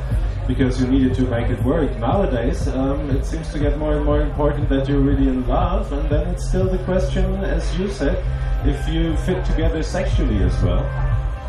[0.49, 1.95] because you needed to make it work.
[1.99, 5.93] Nowadays, um, it seems to get more and more important that you're really in love,
[5.93, 8.17] and then it's still the question, as you said,
[8.65, 10.83] if you fit together sexually as well.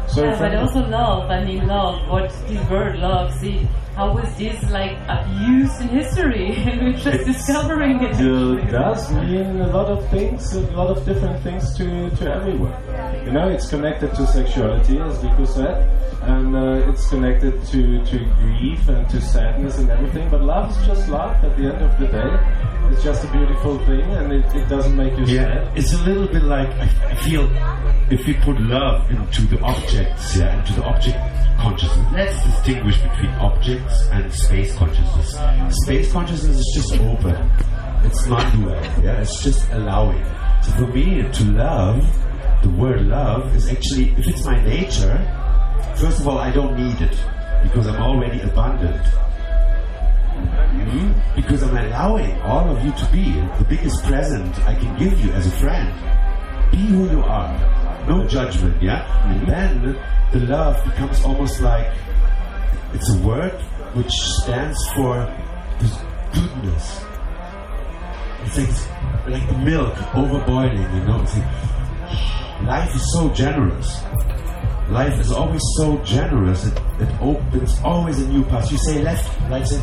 [0.07, 1.31] So Yeah, but also love.
[1.31, 2.07] I mean, love.
[2.11, 3.33] What this word love?
[3.41, 3.67] See,
[3.97, 6.55] how was this like abused in history?
[6.57, 8.19] and we're just discovering it.
[8.21, 12.75] It does mean a lot of things, a lot of different things to, to everyone.
[13.27, 15.77] You know, it's connected to sexuality, as Vico said,
[16.23, 20.31] and uh, it's connected to, to grief and to sadness and everything.
[20.31, 22.91] But love is just love at the end of the day.
[22.93, 25.79] It's just a beautiful thing, and it, it doesn't make you Yeah, sad.
[25.79, 27.49] it's a little bit like I I feel
[28.11, 31.17] if we put love into the objects, yeah, into the object
[31.61, 32.13] consciousness.
[32.13, 33.31] Let's distinguish between
[34.13, 35.39] and space consciousness.
[35.85, 37.51] Space consciousness is just open.
[38.05, 38.71] It's not dual.
[39.05, 40.25] Yeah, it's just allowing.
[40.63, 42.05] So for me, to love,
[42.63, 45.17] the word love is actually if it's my nature.
[45.97, 47.17] First of all, I don't need it
[47.63, 49.03] because I'm already abundant.
[50.73, 51.15] Mhm.
[51.37, 55.33] Because I'm allowing all of you to be the biggest present I can give you
[55.33, 55.93] as a friend.
[56.71, 57.51] be who you are.
[58.07, 59.03] No judgment, yeah?
[59.29, 59.97] And then
[60.31, 61.91] the love becomes almost like
[62.95, 63.61] it's a word
[63.95, 64.13] which
[64.43, 65.27] stands for
[65.81, 65.99] this
[66.33, 67.05] goodness.
[68.45, 71.21] It's like, like the milk overboiling, you know?
[71.23, 74.03] It's like, life is so generous.
[74.91, 76.67] Life is always so generous.
[76.67, 78.71] It, it opens always a new path.
[78.73, 79.83] You say left, life says,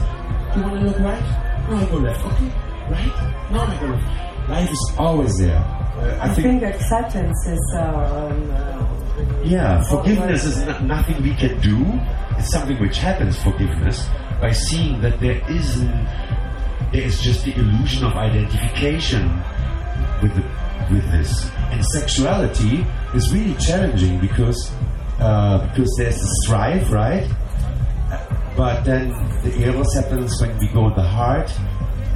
[0.56, 1.68] you want to look right?
[1.70, 2.26] No, I go left.
[2.26, 2.52] Okay,
[2.90, 3.50] right?
[3.52, 4.50] No, I go left.
[4.50, 5.58] Life is always there.
[5.58, 8.87] Uh, I think acceptance is uh, um, uh,
[9.44, 11.86] yeah, forgiveness is not, nothing we can do.
[12.38, 14.08] It's something which happens, forgiveness,
[14.40, 16.06] by seeing that there isn't,
[16.92, 19.28] there is just the illusion of identification
[20.22, 20.44] with, the,
[20.94, 21.50] with this.
[21.72, 24.72] And sexuality is really challenging because,
[25.20, 27.28] uh, because there's the strife, right?
[28.56, 29.10] But then
[29.44, 31.48] the eros happens when we go in the heart.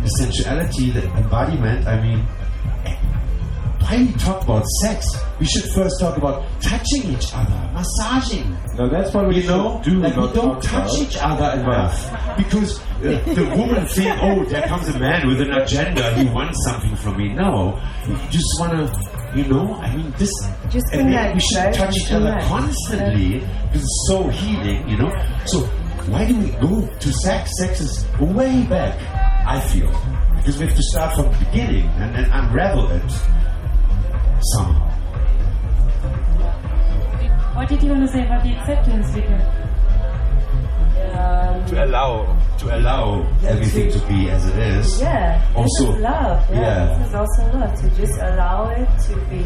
[0.01, 2.25] The sensuality, the embodiment, I mean,
[3.91, 5.05] why we talk about sex?
[5.39, 8.57] We should first talk about touching each other, massaging.
[8.77, 9.99] No, that's what we You know, do.
[9.99, 10.99] like we don't talk touch about.
[10.99, 15.51] each other enough because uh, the woman think, oh, there comes a man with an
[15.51, 16.13] agenda.
[16.15, 17.33] He wants something from me.
[17.33, 19.73] No, you just want to, you know.
[19.75, 20.31] I mean, this.
[20.69, 21.73] Just and we- connect, we should right?
[21.73, 22.47] touch Just each other connect.
[22.47, 25.11] constantly because it's so healing, you know.
[25.45, 25.59] So
[26.07, 27.51] why do we go to sex?
[27.59, 28.95] Sex is way back.
[29.45, 29.89] I feel
[30.37, 33.03] because we have to start from the beginning and then unravel it
[34.55, 34.87] somehow.
[37.55, 39.37] What did you want to say about the acceptance, Vika?
[41.13, 42.37] um, To allow.
[42.59, 45.01] To allow everything to be as it is.
[45.01, 45.39] yeah.
[45.47, 46.49] This Also- is love.
[46.51, 46.97] Yeah, yeah.
[46.97, 49.43] this is also love to just allow it to be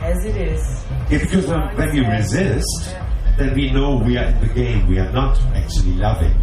[0.00, 0.84] as it is.
[1.10, 2.96] Yeah, because when, when we resist,
[3.36, 4.86] then we know we are in the game.
[4.88, 6.34] We are not actually loving.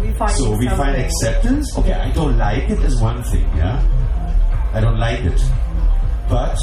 [0.00, 1.76] We find So we find acceptance.
[1.78, 3.82] Okay, I don't like it is one thing, yeah?
[4.72, 5.40] I don't like it.
[6.30, 6.58] But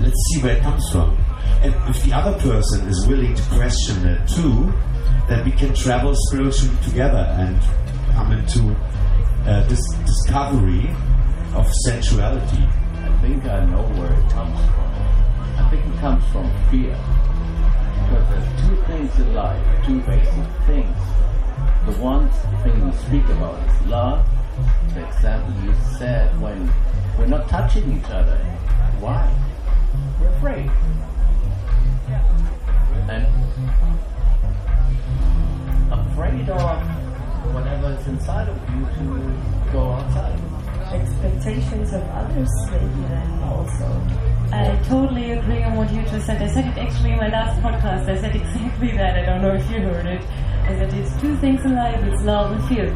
[0.00, 1.18] let's see where it comes from.
[1.62, 4.72] And if the other person is willing to question that too,
[5.28, 7.60] then we can travel spiritually together and
[8.14, 8.72] come into
[9.50, 10.88] uh, this discovery
[11.54, 12.62] of sensuality.
[12.94, 14.86] I think I know where it comes from.
[15.58, 16.96] I think it comes from fear.
[18.06, 20.96] Because there's two things in life, two basic things.
[21.86, 22.30] The one
[22.62, 24.35] thing we speak about is love.
[24.94, 26.70] The example you said when
[27.18, 28.38] we're not touching each other.
[29.00, 29.30] Why?
[30.20, 30.70] We're afraid.
[33.08, 33.26] And
[35.92, 40.55] afraid of whatever is inside of you to go outside.
[40.92, 43.86] Expectations of others, maybe then also.
[44.52, 46.40] I totally agree on what you just said.
[46.40, 48.08] I said it actually in my last podcast.
[48.08, 49.18] I said exactly that.
[49.18, 50.22] I don't know if you heard it.
[50.64, 52.86] I said it's two things in life: it's love and fear.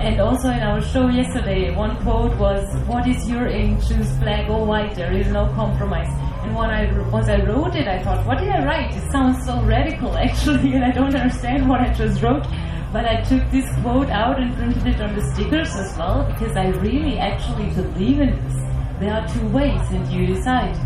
[0.00, 3.80] And also in our show yesterday, one quote was, "What is your aim?
[3.80, 4.94] Choose black or white.
[4.94, 6.08] There is no compromise."
[6.44, 8.96] And when I once I wrote it, I thought, "What did I write?
[8.96, 12.46] It sounds so radical, actually, and I don't understand what I just wrote."
[12.92, 16.56] But I took this quote out and printed it on the stickers as well because
[16.56, 18.56] I really actually believe in this.
[18.98, 20.76] There are two ways, and you decide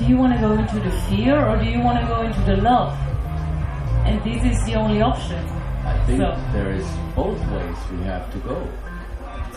[0.00, 2.40] do you want to go into the fear or do you want to go into
[2.40, 2.96] the love?
[4.06, 5.36] And this is the only option.
[5.84, 8.56] I think So- there is both ways we have to go.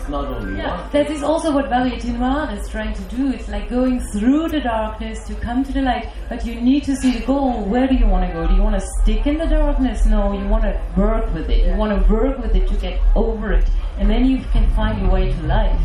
[0.04, 0.90] It's not only Yeah, one.
[0.92, 3.32] that is also what Varieté Noire is trying to do.
[3.32, 6.94] It's like going through the darkness to come to the light, but you need to
[6.94, 7.64] see the goal.
[7.64, 8.46] Where do you want to go?
[8.46, 10.04] Do you want to stick in the darkness?
[10.04, 11.66] No, you want to work with it.
[11.66, 13.66] You want to work with it to get over it,
[13.98, 15.80] and then you can find your way to life,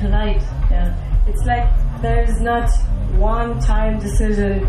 [0.00, 0.42] to light.
[0.68, 0.92] Yeah.
[1.28, 1.68] It's like
[2.02, 2.68] there is not
[3.14, 4.66] one time decision.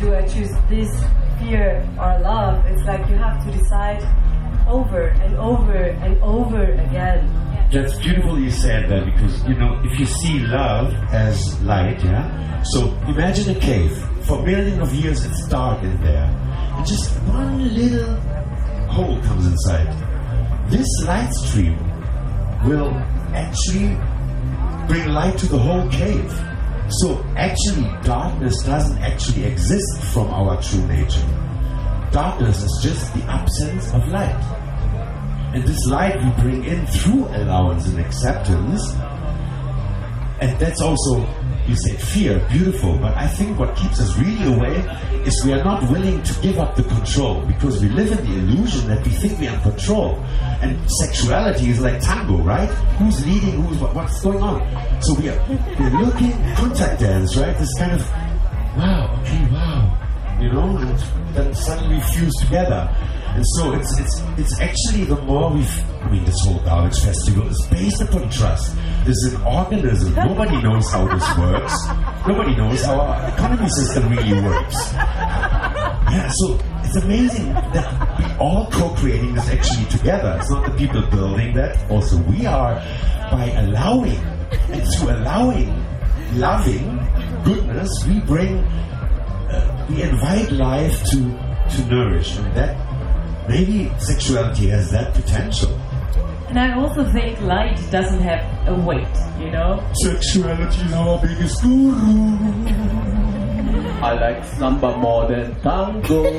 [0.00, 0.90] Do I choose this
[1.38, 2.66] fear or love?
[2.66, 4.02] It's like you have to decide
[4.66, 7.30] over and over and over again.
[7.72, 12.62] That's beautiful you said that because you know if you see love as light, yeah.
[12.64, 13.96] So imagine a cave.
[14.26, 16.24] For millions of years, it's dark in there,
[16.76, 18.16] and just one little
[18.90, 19.88] hole comes inside.
[20.68, 21.78] This light stream
[22.66, 22.92] will
[23.32, 23.96] actually
[24.86, 26.30] bring light to the whole cave.
[27.00, 31.26] So actually, darkness doesn't actually exist from our true nature.
[32.12, 34.61] Darkness is just the absence of light.
[35.54, 38.92] And this light we bring in through allowance and acceptance.
[40.40, 41.20] And that's also,
[41.66, 42.96] you said fear, beautiful.
[42.98, 44.78] But I think what keeps us really away
[45.26, 48.38] is we are not willing to give up the control because we live in the
[48.38, 50.16] illusion that we think we are in control.
[50.62, 52.70] And sexuality is like tango, right?
[52.98, 53.62] Who's leading?
[53.62, 55.02] Who's what, what's going on?
[55.02, 55.38] So we are
[55.78, 57.56] we're looking contact dance, right?
[57.58, 58.10] This kind of
[58.76, 60.72] wow, okay, wow, you know.
[60.72, 60.98] know, and
[61.34, 62.88] then suddenly fuse together.
[63.34, 67.48] And so it's it's it's actually the more we've I mean this whole Garbicz festival
[67.48, 68.76] is based upon trust.
[69.04, 70.14] There's an organism.
[70.16, 71.74] Nobody knows how this works.
[72.26, 74.92] Nobody knows how our economy system really works.
[74.92, 80.36] Yeah, so it's amazing that we all co-creating this actually together.
[80.38, 81.90] It's not the people building that.
[81.90, 82.74] Also, we are
[83.30, 84.20] by allowing
[84.68, 85.84] and through allowing,
[86.34, 87.00] loving
[87.44, 91.18] goodness, we bring, uh, we invite life to
[91.70, 92.91] to nourish, and that
[93.48, 95.70] maybe sexuality has that potential.
[96.48, 99.06] And I also think light doesn't have a weight,
[99.38, 99.82] you know?
[100.02, 102.36] Sexuality is our biggest guru.
[104.02, 106.22] I like samba more than tango.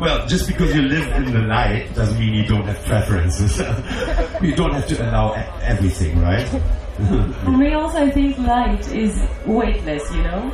[0.00, 3.58] Well, just because you live in the light doesn't mean you don't have preferences.
[4.42, 6.48] you don't have to allow e- everything, right?
[7.44, 9.14] For me also I think light is
[9.44, 10.50] weightless, you know?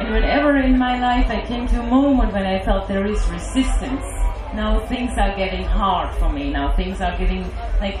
[0.00, 3.24] And whenever in my life I came to a moment when I felt there is
[3.28, 4.04] resistance,
[4.54, 7.44] now things are getting hard for me, now things are getting
[7.80, 7.98] like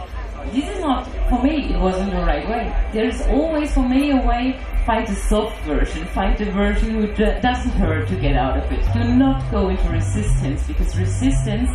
[0.52, 2.74] this is not for me it wasn't the right way.
[2.92, 7.24] There is always for me a way find a soft version, find a version who
[7.24, 8.80] uh, doesn't hurt to get out of it.
[8.94, 11.70] Do not go into resistance because resistance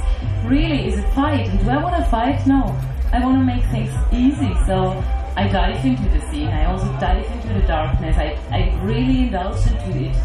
[0.46, 1.48] really is a fight.
[1.48, 2.48] And do I want to fight?
[2.48, 2.76] No.
[3.12, 4.52] I want to make things easy.
[4.66, 5.04] So
[5.36, 6.48] I dive into the scene.
[6.48, 8.16] I also dive into the darkness.
[8.18, 10.16] I, I really indulge into it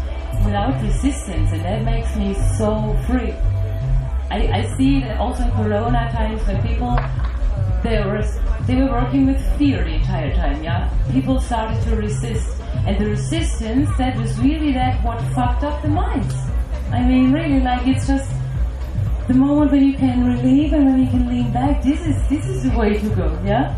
[0.45, 3.33] without resistance, and that makes me so free.
[4.29, 6.95] I, I see it also in Corona times when people
[7.81, 8.23] they were
[8.67, 10.63] they were working with fear the entire time.
[10.63, 15.81] Yeah, people started to resist, and the resistance that was really that what fucked up
[15.81, 16.35] the minds.
[16.91, 18.29] I mean, really, like it's just
[19.27, 21.81] the moment when you can relieve and when you can lean back.
[21.81, 23.39] This is this is the way to go.
[23.43, 23.75] Yeah.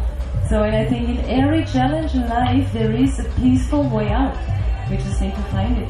[0.52, 4.36] So, and I think in every challenge in life there is a peaceful way out.
[4.90, 5.90] We just need to find it.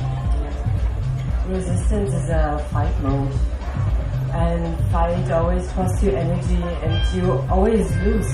[1.48, 3.34] Resistance is a fight mode.
[4.34, 8.32] And fight always costs you energy and you always lose.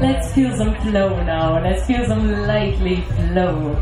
[0.00, 1.62] Let's feel some flow now.
[1.62, 3.76] Let's feel some lightly flow.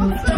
[0.00, 0.37] Okay.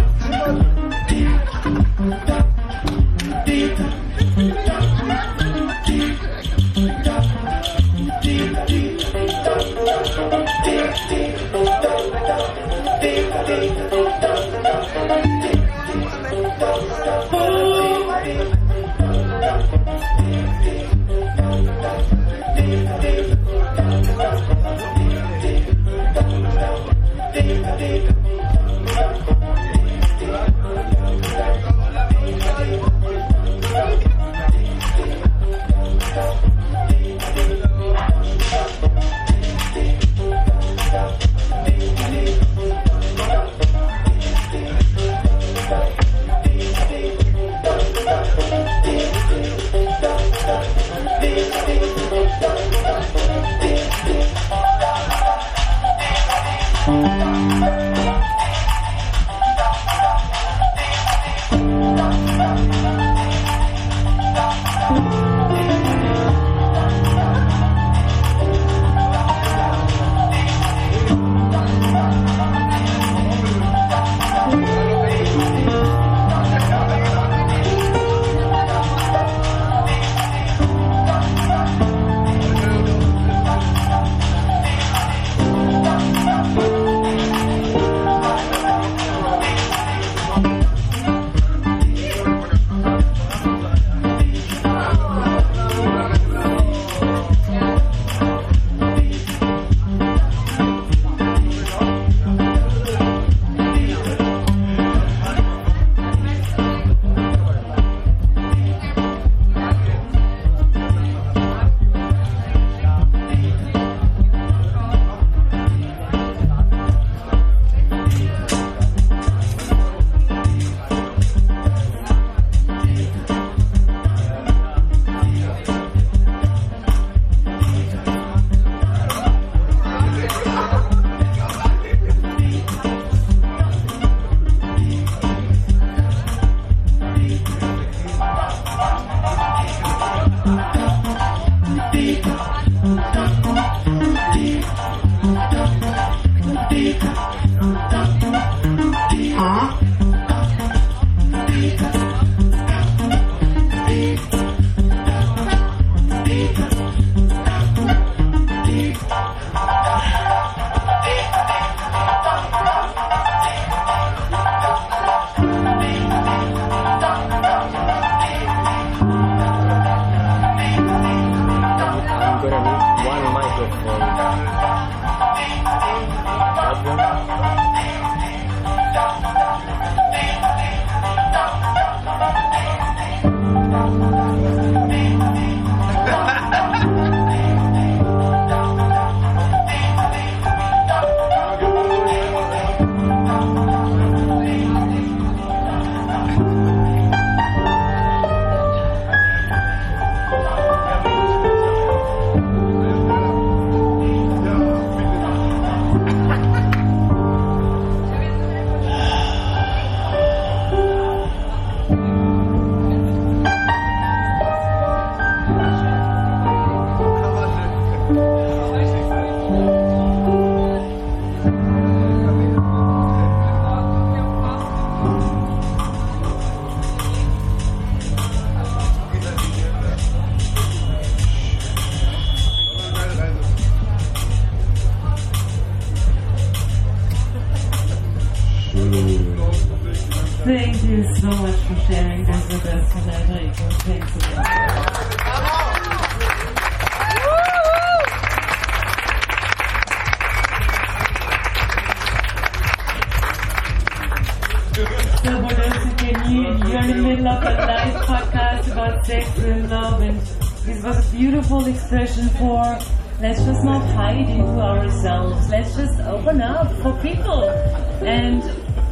[268.03, 268.43] And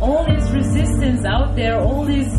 [0.01, 2.31] all this resistance out there, all these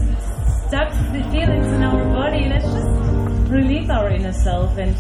[0.68, 0.92] stuck
[1.32, 4.78] feelings in our body, let's just relieve our inner self.
[4.78, 4.96] And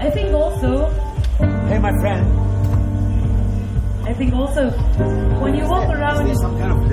[0.00, 0.90] I think also
[1.68, 2.46] Hey, my friend.
[4.08, 4.70] I think also
[5.40, 6.26] when you walk around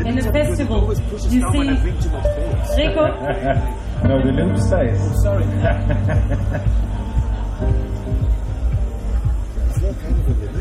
[0.06, 0.94] in a festival,
[1.30, 3.06] you see Rico.
[4.04, 5.00] no, the limp stays.
[5.22, 5.46] Sorry.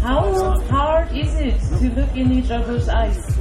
[0.03, 0.69] How hard is
[1.37, 3.39] it to look in each other's eyes?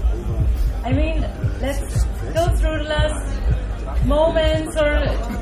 [0.83, 1.21] I mean,
[1.61, 4.91] let's go through the last moments or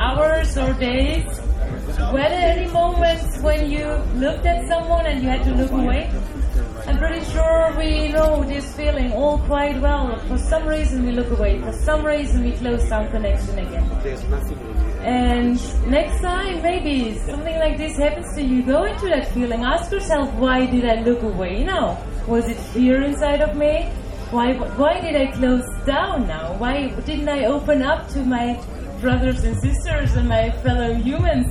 [0.02, 1.26] hours or days.
[2.12, 3.86] Were there any moments when you
[4.16, 6.10] looked at someone and you had to look away?
[6.88, 10.18] I'm pretty sure we know this feeling all quite well.
[10.28, 11.62] For some reason we look away.
[11.62, 13.86] For some reason we close down connection again.
[15.02, 19.64] And next time, maybe something like this happens to you, go into that feeling.
[19.64, 22.04] Ask yourself, why did I look away now?
[22.30, 23.86] Was it fear inside of me?
[24.30, 26.54] Why, why did I close down now?
[26.60, 28.54] Why didn't I open up to my
[29.02, 31.48] brothers and sisters and my fellow humans?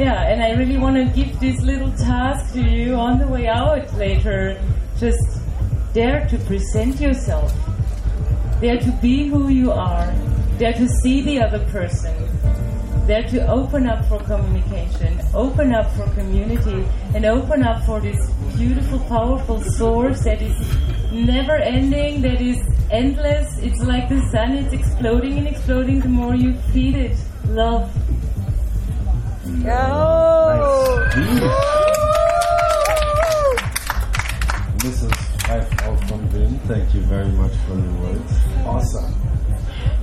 [0.00, 3.46] Yeah, and I really want to give this little task to you on the way
[3.46, 4.60] out later.
[4.98, 5.38] Just
[5.92, 7.54] dare to present yourself.
[8.60, 10.12] Dare to be who you are.
[10.58, 12.12] Dare to see the other person.
[13.06, 18.30] Dare to open up for communication, open up for community, and open up for this
[18.56, 20.56] beautiful, powerful source that is
[21.12, 22.58] never ending, that is
[22.90, 23.58] endless.
[23.58, 27.16] It's like the sun, it's exploding and exploding the more you feed it.
[27.48, 27.90] Love.
[34.78, 35.14] Mrs.
[35.46, 38.32] Frau von Wilm, thank you very much for your words.
[38.64, 39.19] Awesome.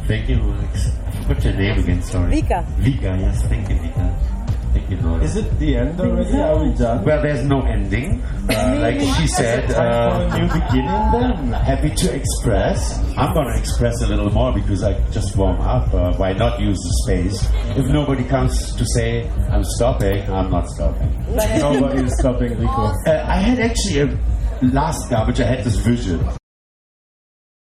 [0.07, 0.87] Thank you, Max.
[1.27, 2.01] What's your name again?
[2.01, 2.41] Sorry.
[2.41, 2.65] Vika.
[2.79, 3.41] Vika, yes.
[3.47, 4.37] Thank you, Vika.
[4.73, 5.23] Thank you, Nora.
[5.23, 6.39] Is it the end already?
[6.39, 7.03] Are we done?
[7.03, 8.21] Well, there's no ending.
[8.49, 11.51] Uh, like she said, uh, a new beginning then?
[11.51, 12.97] happy to express.
[13.17, 15.93] I'm going to express a little more because I just warm up.
[15.93, 17.49] Uh, why not use the space?
[17.77, 21.11] If nobody comes to say I'm stopping, I'm not stopping.
[21.35, 22.93] Nobody is stopping Rico.
[23.05, 24.19] Uh, I had actually a
[24.61, 25.43] last Garbicz.
[25.43, 26.25] I had this vision.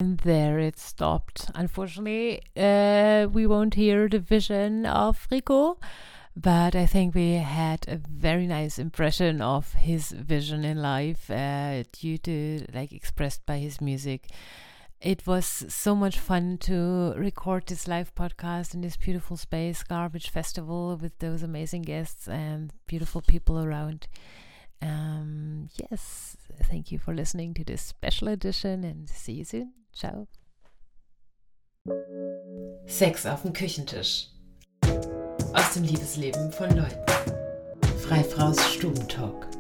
[0.03, 1.49] And there it stopped.
[1.55, 5.79] Unfortunately, uh, we won't hear the vision of Rico,
[6.35, 11.85] but I think we had a very nice impression of his vision in life uh,
[11.93, 14.27] due to like expressed by his music.
[15.01, 20.29] It was so much fun to record this live podcast in this beautiful space, Garbicz
[20.29, 24.09] Festival, with those amazing guests and beautiful people around.
[24.81, 29.73] Um, yes, thank you for listening to this special edition and see you soon.
[29.93, 30.27] Ciao.
[32.87, 34.29] Sex auf dem Küchentisch.
[35.53, 37.05] Aus dem Liebesleben von Leuten.
[37.99, 39.52] Freifraus Stubentalk.